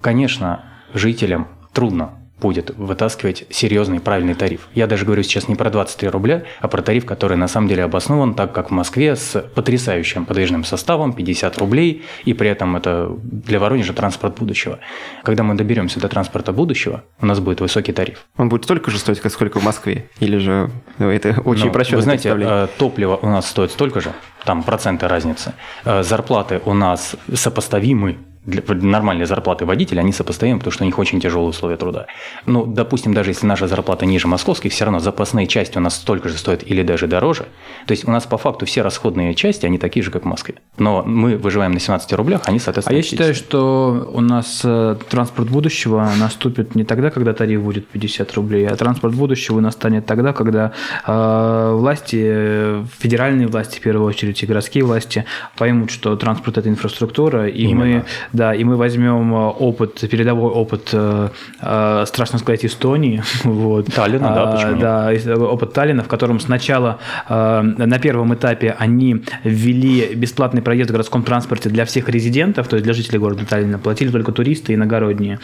Конечно, 0.00 0.64
жителям 0.94 1.48
трудно 1.74 2.21
будет 2.42 2.70
вытаскивать 2.76 3.44
серьезный 3.50 4.00
правильный 4.00 4.34
тариф. 4.34 4.68
Я 4.74 4.86
даже 4.86 5.06
говорю 5.06 5.22
сейчас 5.22 5.48
не 5.48 5.54
про 5.54 5.70
23 5.70 6.08
рубля, 6.08 6.42
а 6.60 6.68
про 6.68 6.82
тариф, 6.82 7.06
который 7.06 7.36
на 7.36 7.48
самом 7.48 7.68
деле 7.68 7.84
обоснован, 7.84 8.34
так 8.34 8.52
как 8.52 8.70
в 8.70 8.72
Москве 8.72 9.14
с 9.16 9.40
потрясающим 9.54 10.26
подвижным 10.26 10.64
составом 10.64 11.12
50 11.12 11.58
рублей, 11.58 12.02
и 12.24 12.34
при 12.34 12.50
этом 12.50 12.76
это 12.76 13.10
для 13.22 13.60
Воронежа 13.60 13.92
транспорт 13.92 14.38
будущего. 14.38 14.80
Когда 15.22 15.44
мы 15.44 15.54
доберемся 15.54 16.00
до 16.00 16.08
транспорта 16.08 16.52
будущего, 16.52 17.04
у 17.20 17.26
нас 17.26 17.38
будет 17.38 17.60
высокий 17.60 17.92
тариф. 17.92 18.26
Он 18.36 18.48
будет 18.48 18.64
столько 18.64 18.90
же 18.90 18.98
стоить, 18.98 19.20
как 19.20 19.32
сколько 19.32 19.60
в 19.60 19.64
Москве? 19.64 20.08
Или 20.18 20.38
же 20.38 20.70
ну, 20.98 21.08
это 21.08 21.40
очень 21.44 21.66
ну, 21.66 21.96
Вы 21.96 22.02
знаете, 22.02 22.36
э, 22.36 22.66
топливо 22.76 23.16
у 23.22 23.26
нас 23.26 23.48
стоит 23.48 23.70
столько 23.70 24.00
же, 24.00 24.12
там 24.44 24.64
проценты 24.64 25.06
разницы. 25.06 25.54
Э, 25.84 26.02
зарплаты 26.02 26.60
у 26.64 26.74
нас 26.74 27.14
сопоставимы 27.32 28.18
для 28.44 28.62
нормальной 28.74 29.24
зарплаты 29.24 29.64
водителя, 29.64 30.00
они 30.00 30.12
сопоставимы, 30.12 30.58
потому 30.58 30.72
что 30.72 30.82
у 30.82 30.86
них 30.86 30.98
очень 30.98 31.20
тяжелые 31.20 31.50
условия 31.50 31.76
труда. 31.76 32.06
Ну, 32.44 32.66
допустим, 32.66 33.14
даже 33.14 33.30
если 33.30 33.46
наша 33.46 33.68
зарплата 33.68 34.04
ниже 34.04 34.26
московской, 34.26 34.70
все 34.70 34.84
равно 34.84 34.98
запасные 34.98 35.46
части 35.46 35.78
у 35.78 35.80
нас 35.80 35.94
столько 35.94 36.28
же 36.28 36.36
стоят 36.36 36.62
или 36.66 36.82
даже 36.82 37.06
дороже. 37.06 37.46
То 37.86 37.92
есть 37.92 38.06
у 38.06 38.10
нас 38.10 38.26
по 38.26 38.38
факту 38.38 38.66
все 38.66 38.82
расходные 38.82 39.34
части, 39.34 39.64
они 39.64 39.78
такие 39.78 40.02
же, 40.02 40.10
как 40.10 40.22
в 40.22 40.26
Москве. 40.26 40.56
Но 40.78 41.04
мы 41.04 41.36
выживаем 41.36 41.72
на 41.72 41.78
17 41.78 42.12
рублях, 42.14 42.42
они, 42.46 42.58
соответственно, 42.58 42.96
А 42.96 42.98
я 42.98 43.02
считаю, 43.02 43.34
что 43.34 44.10
у 44.12 44.20
нас 44.20 44.62
э, 44.64 44.96
транспорт 45.08 45.48
будущего 45.48 46.10
наступит 46.18 46.74
не 46.74 46.84
тогда, 46.84 47.10
когда 47.10 47.34
тариф 47.34 47.62
будет 47.62 47.86
50 47.88 48.34
рублей, 48.34 48.66
а 48.66 48.74
транспорт 48.74 49.14
будущего 49.14 49.60
настанет 49.60 50.06
тогда, 50.06 50.32
когда 50.32 50.72
э, 51.06 51.72
власти, 51.74 52.84
федеральные 52.98 53.46
власти, 53.46 53.78
в 53.78 53.82
первую 53.82 54.08
очередь, 54.08 54.42
и 54.42 54.46
городские 54.46 54.84
власти 54.84 55.26
поймут, 55.56 55.92
что 55.92 56.16
транспорт– 56.16 56.58
это 56.58 56.68
инфраструктура, 56.68 57.46
и 57.48 57.62
Именно. 57.62 57.84
мы 57.84 58.04
да, 58.32 58.54
и 58.54 58.64
мы 58.64 58.76
возьмем 58.76 59.34
э, 59.34 59.48
опыт, 59.48 60.00
передовой 60.10 60.50
опыт, 60.50 60.90
э, 60.92 61.28
э, 61.60 62.04
страшно 62.06 62.38
сказать, 62.38 62.64
Эстонии. 62.64 63.22
Вот. 63.52 63.86
Таллина, 63.92 64.34
да, 64.34 64.46
почему 64.46 64.80
Да, 64.80 65.12
опыт 65.46 65.72
Таллина, 65.72 66.02
в 66.02 66.08
котором 66.08 66.40
сначала 66.40 66.98
на 67.28 67.98
первом 67.98 68.34
этапе 68.34 68.74
они 68.78 69.22
ввели 69.44 70.14
бесплатный 70.14 70.62
проезд 70.62 70.90
в 70.90 70.92
городском 70.92 71.22
транспорте 71.22 71.68
для 71.68 71.84
всех 71.84 72.08
резидентов, 72.08 72.68
то 72.68 72.76
есть 72.76 72.84
для 72.84 72.94
жителей 72.94 73.18
города 73.18 73.44
Таллина, 73.44 73.78
платили 73.78 74.10
только 74.10 74.32
туристы 74.32 74.72
и 74.72 74.74
иногородние. 74.74 75.38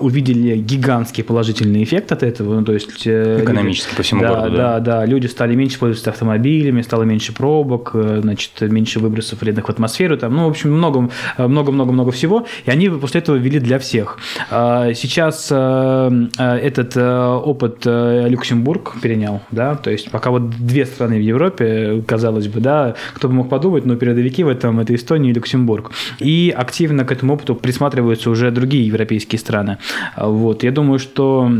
Увидели 0.00 0.56
гигантский 0.56 1.24
положительный 1.24 1.82
эффект 1.82 2.12
от 2.12 2.22
этого, 2.22 2.54
ну, 2.54 2.64
то 2.64 2.72
есть... 2.72 3.06
Экономически 3.06 3.88
люди, 3.88 3.96
по 3.96 4.02
всему 4.02 4.20
да, 4.20 4.28
городу, 4.28 4.56
да? 4.56 4.80
Да, 4.80 4.80
да, 4.80 5.06
люди 5.06 5.26
стали 5.26 5.54
меньше 5.54 5.78
пользоваться 5.78 6.10
автомобилями, 6.10 6.82
стало 6.82 7.02
меньше 7.02 7.34
пробок, 7.34 7.90
значит, 7.94 8.60
меньше 8.60 9.00
выбросов 9.00 9.40
вредных 9.40 9.66
в 9.66 9.70
атмосферу, 9.70 10.16
там, 10.16 10.34
ну, 10.34 10.46
в 10.46 10.50
общем, 10.50 10.72
много, 10.72 11.10
много, 12.04 12.12
всего, 12.12 12.46
и 12.66 12.70
они 12.70 12.88
после 12.88 13.20
этого 13.20 13.36
ввели 13.36 13.58
для 13.58 13.78
всех. 13.78 14.18
А, 14.50 14.92
сейчас 14.94 15.48
э, 15.50 16.28
э, 16.38 16.56
этот 16.56 16.96
э, 16.96 17.26
опыт 17.44 17.86
Люксембург 17.86 18.96
перенял, 19.00 19.40
да, 19.50 19.74
то 19.74 19.90
есть 19.90 20.10
пока 20.10 20.30
вот 20.30 20.50
две 20.50 20.86
страны 20.86 21.16
в 21.16 21.22
Европе, 21.22 22.02
казалось 22.06 22.48
бы, 22.48 22.60
да, 22.60 22.94
кто 23.14 23.28
бы 23.28 23.34
мог 23.34 23.48
подумать, 23.48 23.86
но 23.86 23.96
передовики 23.96 24.44
в 24.44 24.48
этом 24.48 24.80
это 24.80 24.94
Эстония 24.94 25.30
и 25.30 25.32
Люксембург. 25.32 25.90
И 26.18 26.54
активно 26.56 27.04
к 27.04 27.12
этому 27.12 27.34
опыту 27.34 27.54
присматриваются 27.54 28.30
уже 28.30 28.50
другие 28.50 28.86
европейские 28.86 29.38
страны. 29.38 29.78
Вот, 30.16 30.62
я 30.62 30.70
думаю, 30.70 30.98
что 30.98 31.50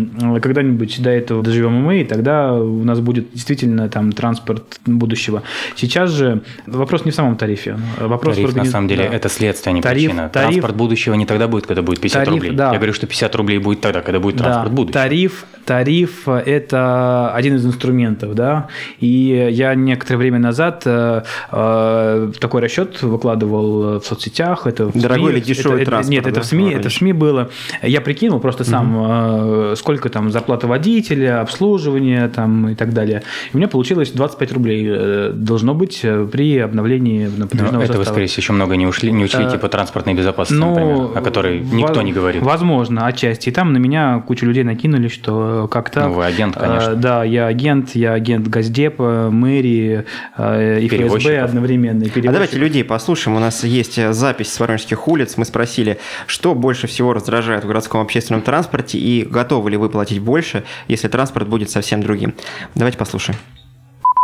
когда-нибудь 0.42 1.02
до 1.02 1.11
этого 1.11 1.42
доживем 1.42 1.72
мы, 1.72 2.02
и 2.02 2.04
тогда 2.04 2.52
у 2.52 2.85
нас 2.85 3.00
будет 3.00 3.33
действительно 3.33 3.88
там 3.88 4.12
транспорт 4.12 4.80
будущего. 4.87 5.42
Сейчас 5.76 6.11
же 6.11 6.42
вопрос 6.66 7.04
не 7.04 7.11
в 7.11 7.14
самом 7.14 7.37
тарифе. 7.37 7.76
Вопрос 7.98 8.37
Тариф, 8.37 8.50
организ... 8.50 8.68
на 8.68 8.72
самом 8.72 8.88
деле, 8.88 9.09
да. 9.09 9.16
это 9.16 9.28
следствие, 9.28 9.72
а 9.72 9.74
не 9.74 9.83
тариф, 9.83 10.11
причина 10.11 10.28
тариф, 10.35 10.51
транспорт 10.51 10.77
будущего 10.77 11.14
не 11.14 11.27
тогда 11.27 11.49
будет, 11.49 11.66
когда 11.66 11.83
будет 11.83 12.01
50 12.01 12.25
тариф, 12.25 12.35
рублей. 12.35 12.53
Да. 12.53 12.73
Я 12.73 12.79
говорю, 12.79 12.92
что 12.92 13.07
50 13.07 13.35
рублей 13.37 13.59
будет 13.59 13.81
тогда, 13.81 14.03
когда 14.03 14.20
будет 14.20 14.37
транспорт 14.38 14.68
да. 14.68 14.75
будущего. 14.75 15.03
Тариф, 15.03 15.44
тариф– 15.64 16.29
это 16.29 17.33
один 17.35 17.57
из 17.57 17.66
инструментов, 17.66 18.35
да. 18.35 18.68
И 19.01 19.49
я 19.51 19.75
некоторое 19.75 20.18
время 20.18 20.38
назад 20.38 20.83
э, 20.85 21.23
э, 21.51 22.33
такой 22.38 22.61
расчет 22.61 23.03
выкладывал 23.03 24.01
в 24.01 24.05
соцсетях. 24.05 24.66
Это 24.66 24.87
в 24.87 25.01
Дорогой 25.01 25.33
СМИ, 25.33 25.38
или 25.38 25.44
дешевый 25.44 25.83
это, 25.83 25.90
транспорт? 25.90 26.11
Нет, 26.11 26.27
это 26.27 26.40
в 26.40 26.44
СМИ, 26.44 26.73
это 26.73 26.88
в 26.88 26.92
СМИ 26.92 27.12
было. 27.12 27.51
Я 27.83 28.01
прикинул 28.01 28.40
просто 28.40 28.64
сам, 28.64 28.97
угу. 28.97 29.77
сколько 29.77 30.09
там 30.09 30.31
зарплата 30.31 30.66
водителя, 30.66 31.40
обслуживание 31.40 32.29
там 32.29 32.68
и 32.68 32.75
так 32.75 32.92
далее. 32.92 33.23
И 33.53 33.55
у 33.55 33.59
меня 33.59 33.68
получилось 33.68 34.11
25 34.11 34.53
рублей 34.53 34.87
э, 34.88 35.31
должно 35.35 35.75
быть 35.75 36.05
при 36.33 36.59
обновлении 36.59 37.29
подвижного 37.29 37.83
Это 37.83 37.99
вы, 37.99 38.05
скорее 38.05 38.27
всего, 38.27 38.40
еще 38.40 38.53
много 38.53 38.77
не, 38.77 38.87
ушли, 38.87 39.12
не 39.12 39.25
учли, 39.25 39.51
типа 39.51 39.68
транспортной 39.68 40.14
безопасности, 40.14 40.23
ну, 40.50 40.70
например, 40.70 41.18
о 41.18 41.20
которой 41.20 41.60
никто 41.60 42.02
не 42.02 42.12
говорит. 42.12 42.42
Возможно, 42.42 43.06
отчасти. 43.06 43.48
И 43.48 43.52
там 43.52 43.72
на 43.72 43.78
меня 43.78 44.22
кучу 44.26 44.46
людей 44.46 44.64
накинули, 44.64 45.08
что 45.08 45.68
как-то... 45.70 46.08
Ну, 46.08 46.12
вы 46.14 46.24
агент, 46.24 46.56
конечно. 46.56 46.94
Да, 46.94 47.24
я 47.24 47.46
агент, 47.46 47.94
я 47.94 48.12
агент 48.12 48.48
Газдепа, 48.48 49.28
мэрии 49.30 50.04
и 50.38 50.88
ФСБ 50.88 51.40
одновременно. 51.40 52.04
А 52.04 52.32
давайте 52.32 52.58
людей 52.58 52.84
послушаем. 52.84 53.37
У 53.37 53.40
нас 53.40 53.64
есть 53.64 54.00
запись 54.12 54.52
с 54.52 54.60
Воронежских 54.60 55.08
улиц. 55.08 55.34
Мы 55.37 55.44
спросили, 55.44 55.98
что 56.26 56.54
больше 56.54 56.87
всего 56.87 57.12
раздражает 57.12 57.64
в 57.64 57.66
городском 57.66 58.00
общественном 58.00 58.42
транспорте 58.42 58.98
и 58.98 59.24
готовы 59.24 59.70
ли 59.70 59.76
вы 59.76 59.88
платить 59.88 60.20
больше, 60.20 60.64
если 60.88 61.08
транспорт 61.08 61.48
будет 61.48 61.70
совсем 61.70 62.02
другим. 62.02 62.34
Давайте 62.74 62.98
послушаем. 62.98 63.38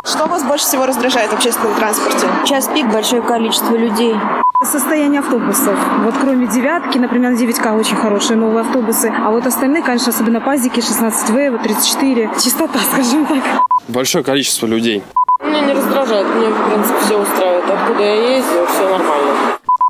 Что 0.05 0.27
вас 0.27 0.43
больше 0.45 0.65
всего 0.65 0.87
раздражает 0.87 1.31
в 1.31 1.35
общественном 1.35 1.75
транспорте? 1.75 2.27
Час 2.47 2.71
пик, 2.73 2.91
большое 2.91 3.21
количество 3.21 3.77
людей. 3.77 4.15
Состояние 4.63 5.21
автобусов. 5.21 5.75
Вот 6.05 6.15
кроме 6.21 6.47
девятки, 6.47 6.99
например, 6.99 7.33
9К 7.33 7.79
очень 7.79 7.97
хорошие 7.97 8.37
новые 8.37 8.61
автобусы. 8.61 9.11
А 9.11 9.31
вот 9.31 9.47
остальные, 9.47 9.83
конечно, 9.83 10.13
особенно 10.13 10.39
пазики, 10.43 10.81
16В, 10.81 11.53
вот 11.53 11.63
34. 11.63 12.31
Чистота, 12.39 12.79
скажем 12.93 13.25
так. 13.25 13.43
Большое 13.89 14.23
количество 14.23 14.67
людей. 14.67 15.03
Меня 15.43 15.63
не 15.63 15.73
раздражает, 15.73 16.27
мне, 16.37 16.49
в 16.49 16.69
принципе, 16.69 16.99
все 17.07 17.23
устраивает. 17.23 17.65
Откуда 17.71 18.03
я 18.03 18.37
езжу, 18.37 18.67
все 18.67 18.83
нормально. 18.83 19.35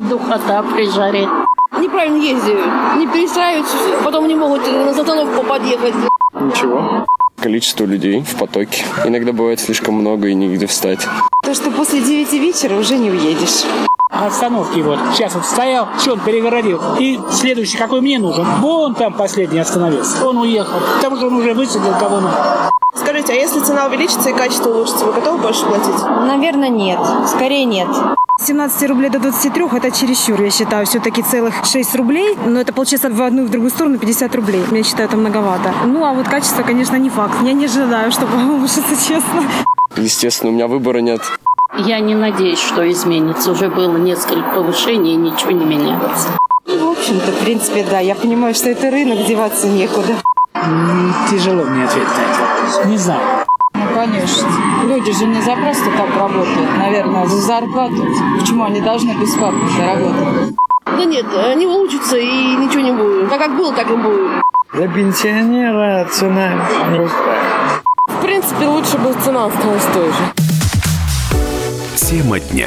Духота 0.03 0.63
при 0.63 0.89
жаре. 0.89 1.29
Неправильно 1.77 2.19
ездили, 2.19 2.63
не 2.97 3.09
перестраиваются, 3.09 3.77
потом 4.05 4.29
не 4.29 4.37
могут 4.37 4.65
на 4.67 4.91
остановку 4.91 5.43
подъехать. 5.43 5.95
Ничего. 6.35 7.07
Количество 7.41 7.85
людей 7.85 8.23
в 8.23 8.39
потоке. 8.39 8.85
Иногда 9.05 9.33
бывает 9.33 9.59
слишком 9.59 9.95
много 9.95 10.29
и 10.29 10.35
нигде 10.35 10.67
встать. 10.67 11.09
То, 11.43 11.55
что 11.55 11.71
после 11.71 12.01
9 12.01 12.33
вечера 12.35 12.77
уже 12.77 12.97
не 12.97 13.11
уедешь. 13.11 13.65
Остановки 14.11 14.81
вот. 14.81 14.99
Сейчас 15.15 15.35
вот 15.35 15.45
стоял, 15.45 15.89
что 15.99 16.13
он 16.13 16.21
перегородил. 16.21 16.81
И 16.99 17.21
следующий, 17.31 17.79
какой 17.79 18.01
мне 18.01 18.19
нужен. 18.19 18.45
Вон 18.61 18.95
там 18.95 19.15
последний 19.15 19.61
остановился. 19.61 20.27
Он 20.27 20.39
уехал. 20.39 20.79
Потому 20.97 21.17
что 21.17 21.27
он 21.29 21.35
уже 21.35 21.55
высадил 21.55 21.95
кого 21.99 22.21
надо. 22.21 22.73
Скажите, 22.95 23.33
а 23.33 23.37
если 23.37 23.61
цена 23.61 23.87
увеличится 23.87 24.31
и 24.31 24.33
качество 24.33 24.71
улучшится, 24.71 25.05
вы 25.07 25.13
готовы 25.13 25.39
больше 25.39 25.65
платить? 25.65 26.03
Наверное, 26.27 26.69
нет. 26.69 26.99
Скорее 27.29 27.65
нет. 27.65 27.89
17 28.41 28.89
рублей 28.89 29.11
до 29.11 29.19
23 29.21 29.65
это 29.77 29.91
чересчур, 29.91 30.41
я 30.41 30.51
считаю, 30.51 30.87
все-таки 30.87 31.23
целых 31.23 31.55
6 31.65 31.95
рублей, 31.97 32.39
но 32.47 32.61
это 32.61 32.73
получается 32.73 33.11
в 33.11 33.21
одну 33.23 33.43
и 33.43 33.47
в 33.47 33.51
другую 33.51 33.71
сторону 33.71 33.99
50 33.99 34.35
рублей. 34.35 34.65
Я 34.71 34.83
считаю, 34.83 35.09
это 35.09 35.17
многовато. 35.19 35.73
Ну, 35.85 36.05
а 36.05 36.15
вот 36.15 36.27
качество, 36.27 36.63
конечно, 36.63 36.97
не 36.97 37.11
факт. 37.11 37.35
Я 37.43 37.53
не 37.53 37.67
ожидаю, 37.67 38.11
что 38.11 38.27
повысится, 38.27 38.97
честно. 39.09 39.45
Естественно, 39.97 40.51
у 40.51 40.55
меня 40.55 40.69
выбора 40.69 40.99
нет. 40.99 41.21
Я 41.79 42.01
не 42.01 42.15
надеюсь, 42.15 42.59
что 42.59 42.89
изменится. 42.91 43.53
Уже 43.53 43.69
было 43.69 43.97
несколько 43.97 44.51
повышений, 44.51 45.15
и 45.15 45.17
ничего 45.17 45.53
не 45.53 45.65
меняется. 45.65 46.29
В 46.67 46.91
общем-то, 46.91 47.33
в 47.33 47.39
принципе, 47.45 47.87
да. 47.89 48.01
Я 48.01 48.15
понимаю, 48.15 48.55
что 48.55 48.71
это 48.71 48.91
рынок, 48.91 49.25
деваться 49.25 49.69
некуда. 49.69 50.15
Тяжело 51.31 51.65
мне 51.65 51.85
ответить 51.85 52.09
на. 52.85 52.89
Не 52.89 52.99
знаю. 52.99 53.21
Ну, 53.75 53.83
конечно. 53.95 54.49
Люди 54.85 55.13
же 55.13 55.27
не 55.27 55.41
за 55.41 55.55
просто 55.57 55.91
так 55.97 56.17
работают, 56.19 56.79
наверное, 56.79 57.27
за 57.27 57.37
зарплату. 57.39 58.07
Почему 58.39 58.65
они 58.65 58.81
должны 58.81 59.13
бесплатно 59.13 59.61
работать? 59.79 60.57
Да 60.87 61.05
нет, 61.05 61.27
они 61.35 61.67
улучшатся 61.67 62.19
и 62.19 62.57
ничего 62.57 62.83
не 62.83 62.93
будет. 62.93 63.31
Так 63.31 63.39
как 63.39 63.57
было, 63.57 63.73
так 63.73 63.91
и 63.91 63.95
будет. 63.95 64.43
Для 64.73 64.89
пенсионера 64.89 66.07
цена 66.11 66.53
не 66.91 67.01
устраивает. 67.01 67.83
В 68.09 68.21
принципе, 68.23 68.67
лучше 68.67 68.99
бы 68.99 69.13
цена 69.25 69.47
осталась 69.47 69.85
той 69.95 70.09
же. 70.09 70.40
Тема 72.11 72.41
дня. 72.41 72.67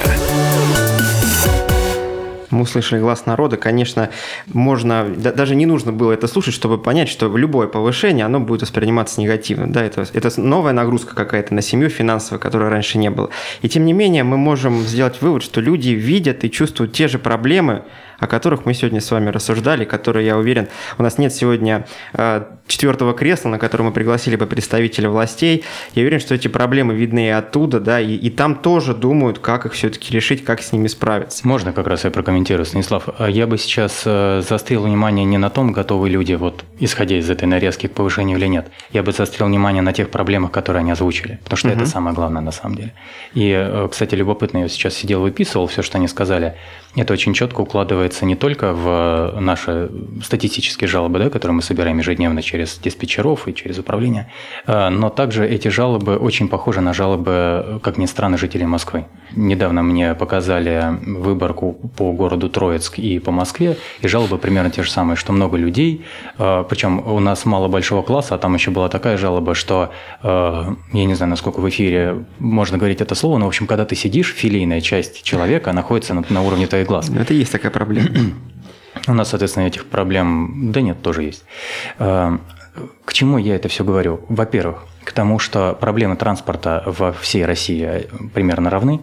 Мы 2.49 2.61
услышали 2.61 3.01
глаз 3.01 3.25
народа. 3.25 3.57
Конечно, 3.57 4.09
можно, 4.47 5.13
да, 5.17 5.33
даже 5.33 5.53
не 5.53 5.65
нужно 5.65 5.91
было 5.91 6.13
это 6.13 6.27
слушать, 6.27 6.53
чтобы 6.53 6.77
понять, 6.77 7.09
что 7.09 7.35
любое 7.35 7.67
повышение, 7.67 8.25
оно 8.25 8.39
будет 8.39 8.61
восприниматься 8.61 9.19
негативно. 9.19 9.69
Да, 9.69 9.83
это, 9.83 10.05
это 10.13 10.39
новая 10.39 10.71
нагрузка 10.71 11.13
какая-то 11.13 11.53
на 11.53 11.61
семью 11.61 11.89
финансовая, 11.89 12.39
которой 12.39 12.69
раньше 12.69 12.97
не 12.97 13.09
было. 13.09 13.31
И 13.61 13.67
тем 13.67 13.83
не 13.85 13.91
менее, 13.91 14.23
мы 14.23 14.37
можем 14.37 14.79
сделать 14.83 15.21
вывод, 15.21 15.43
что 15.43 15.59
люди 15.59 15.89
видят 15.89 16.45
и 16.45 16.49
чувствуют 16.49 16.93
те 16.93 17.09
же 17.09 17.19
проблемы, 17.19 17.83
о 18.23 18.27
которых 18.27 18.65
мы 18.65 18.73
сегодня 18.73 19.01
с 19.01 19.11
вами 19.11 19.29
рассуждали, 19.29 19.83
которые, 19.83 20.25
я 20.25 20.37
уверен, 20.37 20.69
у 20.97 21.03
нас 21.03 21.17
нет 21.17 21.33
сегодня 21.33 21.85
э, 22.13 22.45
четвертого 22.67 23.13
кресла, 23.13 23.49
на 23.49 23.59
которое 23.59 23.83
мы 23.83 23.91
пригласили 23.91 24.37
бы 24.37 24.47
представителя 24.47 25.09
властей. 25.09 25.65
Я 25.93 26.03
уверен, 26.03 26.21
что 26.21 26.33
эти 26.33 26.47
проблемы 26.47 26.93
видны 26.93 27.27
и 27.27 27.29
оттуда, 27.29 27.81
да, 27.81 27.99
и, 27.99 28.13
и 28.13 28.29
там 28.29 28.55
тоже 28.55 28.93
думают, 28.93 29.39
как 29.39 29.65
их 29.65 29.73
все-таки 29.73 30.13
решить, 30.13 30.45
как 30.45 30.61
с 30.61 30.71
ними 30.71 30.87
справиться. 30.87 31.45
Можно 31.45 31.73
как 31.73 31.85
раз 31.87 32.05
я 32.05 32.11
прокомментирую, 32.11 32.65
Станислав. 32.65 33.09
А 33.17 33.29
я 33.29 33.45
бы 33.45 33.57
сейчас 33.57 34.03
э, 34.05 34.41
заострил 34.47 34.83
внимание 34.83 35.25
не 35.25 35.37
на 35.37 35.49
том, 35.49 35.73
готовы 35.73 36.09
люди, 36.09 36.33
вот 36.33 36.63
исходя 36.79 37.17
из 37.17 37.29
этой 37.29 37.45
нарезки 37.45 37.87
к 37.87 37.91
повышению 37.91 38.37
или 38.37 38.47
нет. 38.47 38.71
Я 38.93 39.03
бы 39.03 39.11
заострил 39.11 39.47
внимание 39.47 39.81
на 39.81 39.91
тех 39.91 40.09
проблемах, 40.09 40.51
которые 40.51 40.79
они 40.79 40.91
озвучили, 40.91 41.39
потому 41.43 41.57
что 41.57 41.67
угу. 41.67 41.75
это 41.75 41.85
самое 41.85 42.15
главное 42.15 42.41
на 42.41 42.51
самом 42.51 42.75
деле. 42.75 42.93
И, 43.33 43.51
э, 43.51 43.89
кстати, 43.91 44.15
любопытно, 44.15 44.59
я 44.59 44.69
сейчас 44.69 44.93
сидел 44.93 45.19
выписывал 45.19 45.67
все, 45.67 45.81
что 45.81 45.97
они 45.97 46.07
сказали. 46.07 46.55
Это 46.95 47.11
очень 47.13 47.33
четко 47.33 47.61
укладывается 48.13 48.25
не 48.25 48.35
только 48.35 48.73
в 48.73 49.39
наши 49.39 49.89
статистические 50.23 50.87
жалобы, 50.87 51.19
да, 51.19 51.29
которые 51.29 51.55
мы 51.55 51.61
собираем 51.61 51.99
ежедневно 51.99 52.41
через 52.41 52.79
диспетчеров 52.83 53.47
и 53.47 53.53
через 53.53 53.79
управление, 53.79 54.27
э, 54.67 54.89
но 54.89 55.09
также 55.09 55.47
эти 55.47 55.69
жалобы 55.69 56.17
очень 56.17 56.47
похожи 56.47 56.81
на 56.81 56.93
жалобы, 56.93 57.79
как 57.83 57.97
ни 57.97 58.07
странно, 58.07 58.37
жителей 58.37 58.65
Москвы. 58.65 59.05
Недавно 59.35 59.83
мне 59.83 60.13
показали 60.13 60.97
выборку 61.05 61.73
по 61.97 62.13
городу 62.13 62.49
Троицк 62.49 62.99
и 62.99 63.19
по 63.19 63.31
Москве, 63.31 63.75
и 64.03 64.07
жалобы 64.07 64.37
примерно 64.37 64.69
те 64.69 64.83
же 64.83 64.91
самые, 64.91 65.15
что 65.15 65.33
много 65.33 65.57
людей, 65.57 66.01
э, 66.39 66.65
причем 66.69 66.99
у 66.99 67.19
нас 67.19 67.45
мало 67.45 67.67
большого 67.67 68.03
класса, 68.03 68.35
а 68.35 68.37
там 68.37 68.55
еще 68.55 68.71
была 68.71 68.89
такая 68.89 69.17
жалоба, 69.17 69.55
что, 69.55 69.89
э, 70.23 70.75
я 70.93 71.05
не 71.05 71.15
знаю, 71.15 71.29
насколько 71.29 71.61
в 71.61 71.65
эфире 71.67 72.15
можно 72.39 72.77
говорить 72.77 73.01
это 73.01 73.15
слово, 73.15 73.37
но, 73.37 73.45
в 73.45 73.47
общем, 73.47 73.67
когда 73.67 73.85
ты 73.85 73.95
сидишь, 73.95 74.33
филейная 74.37 74.81
часть 74.81 75.23
человека 75.23 75.73
находится 75.73 76.13
на, 76.13 76.23
на 76.29 76.41
уровне 76.41 76.67
твоей 76.67 76.85
глаз. 76.85 77.09
Это 77.09 77.33
есть 77.33 77.51
такая 77.51 77.71
проблема. 77.71 77.92
У 79.07 79.13
нас, 79.13 79.29
соответственно, 79.29 79.65
этих 79.65 79.85
проблем, 79.85 80.71
да 80.71 80.81
нет, 80.81 81.01
тоже 81.01 81.23
есть. 81.23 81.43
Э, 81.99 82.37
к 83.05 83.13
чему 83.13 83.37
я 83.37 83.55
это 83.55 83.67
все 83.67 83.83
говорю? 83.83 84.21
Во-первых, 84.29 84.85
к 85.03 85.11
тому, 85.11 85.39
что 85.39 85.77
проблемы 85.79 86.15
транспорта 86.15 86.83
во 86.85 87.11
всей 87.11 87.45
России 87.45 88.07
примерно 88.33 88.69
равны. 88.69 89.01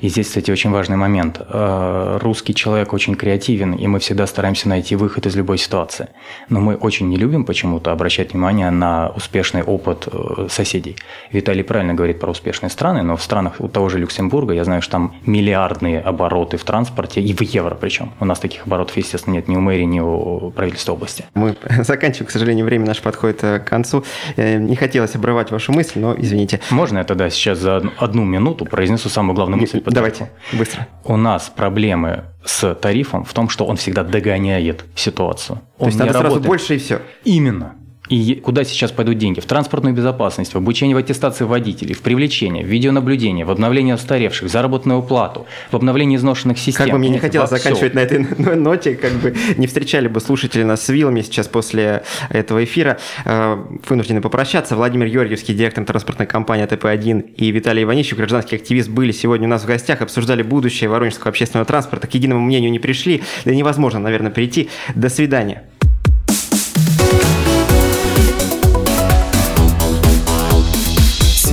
И 0.00 0.08
здесь, 0.08 0.28
кстати, 0.28 0.50
очень 0.50 0.70
важный 0.70 0.96
момент. 0.96 1.40
Э, 1.40 2.18
русский 2.20 2.54
человек 2.54 2.92
очень 2.92 3.14
креативен, 3.14 3.74
и 3.74 3.86
мы 3.86 3.98
всегда 3.98 4.26
стараемся 4.26 4.68
найти 4.68 4.96
выход 4.96 5.26
из 5.26 5.36
любой 5.36 5.58
ситуации. 5.58 6.08
Но 6.48 6.60
мы 6.60 6.74
очень 6.74 7.08
не 7.08 7.16
любим 7.16 7.44
почему-то 7.44 7.92
обращать 7.92 8.32
внимание 8.32 8.70
на 8.70 9.10
успешный 9.10 9.62
опыт 9.62 10.08
э, 10.10 10.48
соседей. 10.50 10.96
Виталий 11.30 11.62
правильно 11.62 11.94
говорит 11.94 12.20
про 12.20 12.30
успешные 12.30 12.70
страны, 12.70 13.02
но 13.02 13.16
в 13.16 13.22
странах 13.22 13.54
у 13.58 13.68
того 13.68 13.88
же 13.88 13.98
Люксембурга, 13.98 14.54
я 14.54 14.64
знаю, 14.64 14.82
что 14.82 14.92
там 14.92 15.14
миллиардные 15.26 16.00
обороты 16.00 16.56
в 16.56 16.64
транспорте, 16.64 17.20
и 17.20 17.32
в 17.32 17.40
евро 17.42 17.74
причем. 17.74 18.12
У 18.20 18.24
нас 18.24 18.38
таких 18.38 18.66
оборотов, 18.66 18.96
естественно, 18.96 19.34
нет 19.34 19.48
ни 19.48 19.56
у 19.56 19.60
мэрии, 19.60 19.84
ни 19.84 20.00
у 20.00 20.50
правительства 20.50 20.92
области. 20.92 21.24
Мы 21.34 21.56
заканчиваем, 21.78 22.26
к 22.26 22.30
сожалению, 22.30 22.66
время 22.66 22.86
наше 22.86 23.02
подходит 23.02 23.44
э, 23.44 23.58
к 23.60 23.64
концу. 23.64 24.04
Не 24.36 24.76
хотелось 24.76 25.14
обрывать 25.14 25.50
вашу 25.50 25.72
мысль, 25.72 26.00
но 26.00 26.14
извините. 26.16 26.60
Можно 26.70 26.98
я 26.98 27.04
тогда 27.04 27.30
сейчас 27.30 27.58
за 27.58 27.82
одну 27.98 28.24
минуту 28.24 28.64
произнесу 28.64 29.08
самую 29.08 29.34
главную 29.34 29.60
мысль? 29.60 29.82
Давайте, 29.94 30.30
быстро. 30.52 30.88
У 31.04 31.16
нас 31.16 31.52
проблемы 31.54 32.24
с 32.44 32.74
тарифом 32.74 33.24
в 33.24 33.32
том, 33.32 33.48
что 33.48 33.64
он 33.64 33.76
всегда 33.76 34.02
догоняет 34.02 34.84
ситуацию. 34.96 35.60
Он 35.78 35.84
То 35.84 35.86
есть 35.86 35.98
надо 35.98 36.12
работает. 36.14 36.32
сразу 36.34 36.48
больше 36.48 36.74
и 36.74 36.78
все? 36.78 37.00
Именно. 37.24 37.76
И 38.08 38.34
куда 38.34 38.64
сейчас 38.64 38.92
пойдут 38.92 39.16
деньги? 39.16 39.40
В 39.40 39.46
транспортную 39.46 39.94
безопасность, 39.94 40.52
в 40.52 40.56
обучение 40.56 40.94
в 40.94 40.98
аттестации 40.98 41.44
водителей, 41.44 41.94
в 41.94 42.02
привлечение, 42.02 42.62
в 42.62 42.68
видеонаблюдение, 42.68 43.46
в 43.46 43.50
обновление 43.50 43.94
устаревших, 43.94 44.48
в 44.48 44.52
заработную 44.52 45.02
плату, 45.02 45.46
в 45.70 45.76
обновление 45.76 46.18
изношенных 46.18 46.58
систем. 46.58 46.84
Как 46.84 46.92
бы 46.92 46.98
мне 46.98 47.08
не 47.08 47.18
хотелось 47.18 47.48
заканчивать 47.48 47.92
все. 47.92 47.98
на 47.98 48.00
этой 48.00 48.56
ноте, 48.56 48.94
как 48.94 49.12
бы 49.12 49.34
не 49.56 49.66
встречали 49.66 50.08
бы 50.08 50.20
слушатели 50.20 50.62
нас 50.64 50.84
с 50.84 50.90
вилами 50.90 51.22
сейчас 51.22 51.48
после 51.48 52.02
этого 52.28 52.62
эфира. 52.62 52.98
Э, 53.24 53.56
вынуждены 53.88 54.20
попрощаться. 54.20 54.76
Владимир 54.76 55.08
Георгиевский, 55.08 55.54
директор 55.54 55.82
транспортной 55.84 56.26
компании 56.26 56.66
АТП-1 56.66 57.34
и 57.36 57.50
Виталий 57.52 57.84
Иванищев, 57.84 58.18
гражданский 58.18 58.56
активист, 58.56 58.90
были 58.90 59.12
сегодня 59.12 59.46
у 59.46 59.50
нас 59.50 59.62
в 59.62 59.66
гостях, 59.66 60.02
обсуждали 60.02 60.42
будущее 60.42 60.90
воронежского 60.90 61.30
общественного 61.30 61.64
транспорта. 61.64 62.06
К 62.06 62.14
единому 62.14 62.42
мнению 62.42 62.70
не 62.70 62.78
пришли, 62.78 63.22
да 63.46 63.54
невозможно, 63.54 63.98
наверное, 63.98 64.30
прийти. 64.30 64.68
До 64.94 65.08
свидания. 65.08 65.64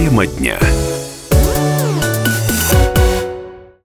Тема 0.01 0.25
дня. 0.25 0.80